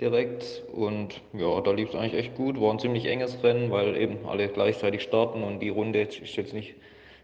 direkt 0.00 0.62
und 0.74 1.20
ja, 1.32 1.60
da 1.60 1.72
lief 1.72 1.90
es 1.90 1.94
eigentlich 1.94 2.14
echt 2.14 2.36
gut. 2.36 2.60
War 2.60 2.72
ein 2.72 2.78
ziemlich 2.78 3.06
enges 3.06 3.42
Rennen, 3.42 3.70
weil 3.70 3.96
eben 3.96 4.26
alle 4.26 4.48
gleichzeitig 4.48 5.02
starten 5.02 5.42
und 5.42 5.60
die 5.60 5.70
Runde 5.70 6.00
ist 6.00 6.36
jetzt 6.36 6.52
nicht 6.52 6.74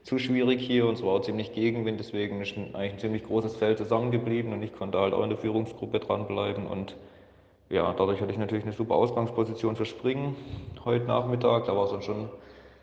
zu 0.02 0.18
schwierig 0.18 0.60
hier 0.60 0.86
und 0.86 0.94
es 0.94 1.02
war 1.02 1.12
auch 1.12 1.20
ziemlich 1.20 1.52
Gegenwind, 1.52 2.00
deswegen 2.00 2.40
ist 2.40 2.56
eigentlich 2.56 2.92
ein 2.94 2.98
ziemlich 2.98 3.24
großes 3.24 3.56
Feld 3.56 3.78
zusammengeblieben 3.78 4.52
und 4.52 4.62
ich 4.62 4.74
konnte 4.74 4.98
halt 4.98 5.14
auch 5.14 5.22
in 5.22 5.28
der 5.28 5.38
Führungsgruppe 5.38 6.00
dranbleiben 6.00 6.66
und 6.66 6.96
ja, 7.70 7.94
dadurch 7.96 8.20
hatte 8.20 8.32
ich 8.32 8.38
natürlich 8.38 8.64
eine 8.64 8.72
super 8.72 8.96
Ausgangsposition 8.96 9.76
für 9.76 9.86
Springen 9.86 10.36
heute 10.84 11.06
Nachmittag. 11.06 11.66
Da 11.66 11.76
war 11.76 11.84
es 11.84 11.92
dann 11.92 12.02
schon 12.02 12.28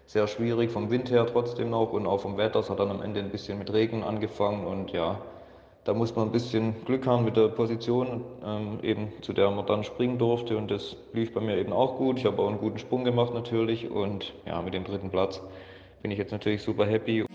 sehr 0.09 0.25
schwierig 0.25 0.71
vom 0.71 0.89
Wind 0.89 1.11
her 1.11 1.27
trotzdem 1.31 1.69
noch 1.69 1.93
und 1.93 2.07
auch 2.07 2.21
vom 2.21 2.35
Wetter. 2.35 2.61
Es 2.61 2.69
hat 2.71 2.79
dann 2.79 2.89
am 2.89 3.03
Ende 3.03 3.19
ein 3.19 3.29
bisschen 3.29 3.59
mit 3.59 3.71
Regen 3.71 4.01
angefangen 4.03 4.65
und 4.65 4.91
ja, 4.91 5.21
da 5.83 5.93
muss 5.93 6.15
man 6.15 6.29
ein 6.29 6.31
bisschen 6.31 6.83
Glück 6.85 7.05
haben 7.05 7.25
mit 7.25 7.37
der 7.37 7.49
Position, 7.49 8.23
ähm, 8.43 8.79
eben 8.81 9.13
zu 9.21 9.33
der 9.33 9.51
man 9.51 9.67
dann 9.67 9.83
springen 9.83 10.17
durfte 10.17 10.57
und 10.57 10.71
das 10.71 10.95
lief 11.13 11.31
bei 11.31 11.41
mir 11.41 11.57
eben 11.57 11.71
auch 11.71 11.97
gut. 11.97 12.17
Ich 12.17 12.25
habe 12.25 12.41
auch 12.41 12.47
einen 12.47 12.57
guten 12.57 12.79
Sprung 12.79 13.03
gemacht 13.03 13.35
natürlich 13.35 13.91
und 13.91 14.33
ja, 14.47 14.59
mit 14.63 14.73
dem 14.73 14.83
dritten 14.83 15.11
Platz 15.11 15.43
bin 16.01 16.09
ich 16.09 16.17
jetzt 16.17 16.31
natürlich 16.31 16.63
super 16.63 16.87
happy. 16.87 17.27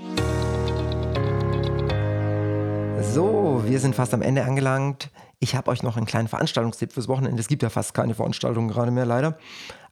So, 3.03 3.63
wir 3.65 3.79
sind 3.79 3.95
fast 3.95 4.13
am 4.15 4.23
Ende 4.23 4.43
angelangt. 4.43 5.11
Ich 5.39 5.55
habe 5.55 5.71
euch 5.71 5.85
noch 5.85 5.97
einen 5.97 6.07
kleinen 6.07 6.27
Veranstaltungstipp 6.27 6.91
fürs 6.91 7.07
Wochenende. 7.07 7.41
Es 7.41 7.47
gibt 7.47 7.63
ja 7.63 7.69
fast 7.69 7.95
keine 7.95 8.15
Veranstaltungen 8.15 8.67
gerade 8.67 8.91
mehr, 8.91 9.07
leider. 9.07 9.39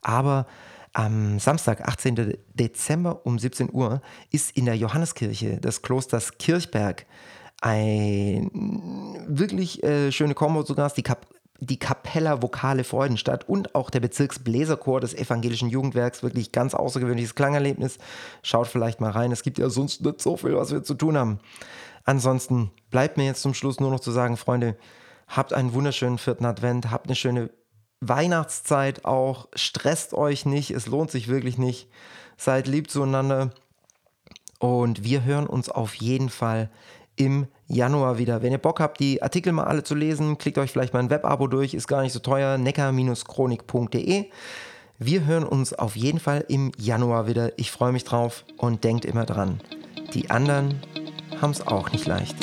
Aber 0.01 0.47
am 0.93 1.39
Samstag, 1.39 1.81
18. 1.81 2.37
Dezember 2.53 3.25
um 3.25 3.39
17 3.39 3.73
Uhr, 3.73 4.01
ist 4.31 4.55
in 4.55 4.65
der 4.65 4.77
Johanneskirche 4.77 5.59
des 5.59 5.81
Klosters 5.81 6.37
Kirchberg 6.37 7.05
ein 7.61 8.51
wirklich 9.27 9.83
äh, 9.83 10.11
schöne 10.11 10.35
Kombo 10.35 10.63
sogar 10.63 10.91
die, 10.91 11.01
Kap 11.01 11.27
die 11.59 11.79
Kapella 11.79 12.41
Vokale 12.41 12.83
Freudenstadt 12.83 13.47
und 13.47 13.73
auch 13.73 13.89
der 13.89 14.01
Bezirksbläserchor 14.01 14.99
des 14.99 15.13
evangelischen 15.13 15.69
Jugendwerks. 15.69 16.23
Wirklich 16.23 16.51
ganz 16.51 16.73
außergewöhnliches 16.73 17.35
Klangerlebnis. 17.35 17.97
Schaut 18.41 18.67
vielleicht 18.67 18.99
mal 18.99 19.11
rein. 19.11 19.31
Es 19.31 19.43
gibt 19.43 19.59
ja 19.59 19.69
sonst 19.69 20.01
nicht 20.01 20.21
so 20.21 20.35
viel, 20.35 20.55
was 20.55 20.71
wir 20.71 20.83
zu 20.83 20.93
tun 20.93 21.17
haben. 21.17 21.39
Ansonsten 22.03 22.71
bleibt 22.91 23.17
mir 23.17 23.25
jetzt 23.25 23.41
zum 23.41 23.53
Schluss 23.53 23.79
nur 23.79 23.91
noch 23.91 24.01
zu 24.01 24.11
sagen, 24.11 24.35
Freunde, 24.35 24.75
habt 25.27 25.53
einen 25.53 25.73
wunderschönen 25.73 26.17
vierten 26.17 26.45
Advent, 26.45 26.91
habt 26.91 27.07
eine 27.07 27.15
schöne 27.15 27.49
Weihnachtszeit 28.07 29.05
auch, 29.05 29.47
stresst 29.55 30.13
euch 30.13 30.45
nicht, 30.45 30.71
es 30.71 30.87
lohnt 30.87 31.11
sich 31.11 31.27
wirklich 31.27 31.57
nicht. 31.57 31.87
Seid 32.37 32.67
lieb 32.67 32.89
zueinander 32.89 33.51
und 34.59 35.03
wir 35.03 35.23
hören 35.23 35.47
uns 35.47 35.69
auf 35.69 35.95
jeden 35.95 36.29
Fall 36.29 36.69
im 37.15 37.47
Januar 37.67 38.17
wieder. 38.17 38.41
Wenn 38.41 38.51
ihr 38.51 38.57
Bock 38.57 38.79
habt, 38.79 38.99
die 38.99 39.21
Artikel 39.21 39.53
mal 39.53 39.65
alle 39.65 39.83
zu 39.83 39.95
lesen, 39.95 40.37
klickt 40.37 40.57
euch 40.57 40.71
vielleicht 40.71 40.93
mal 40.93 40.99
ein 40.99 41.09
Webabo 41.09 41.47
durch, 41.47 41.73
ist 41.73 41.87
gar 41.87 42.01
nicht 42.01 42.13
so 42.13 42.19
teuer, 42.19 42.57
neckar-chronik.de. 42.57 44.25
Wir 44.99 45.25
hören 45.25 45.43
uns 45.43 45.73
auf 45.73 45.95
jeden 45.95 46.19
Fall 46.19 46.45
im 46.47 46.71
Januar 46.77 47.27
wieder. 47.27 47.57
Ich 47.57 47.71
freue 47.71 47.91
mich 47.91 48.03
drauf 48.03 48.45
und 48.57 48.83
denkt 48.83 49.05
immer 49.05 49.25
dran, 49.25 49.59
die 50.13 50.29
anderen 50.29 50.79
haben 51.41 51.51
es 51.51 51.65
auch 51.65 51.91
nicht 51.91 52.05
leicht. 52.05 52.37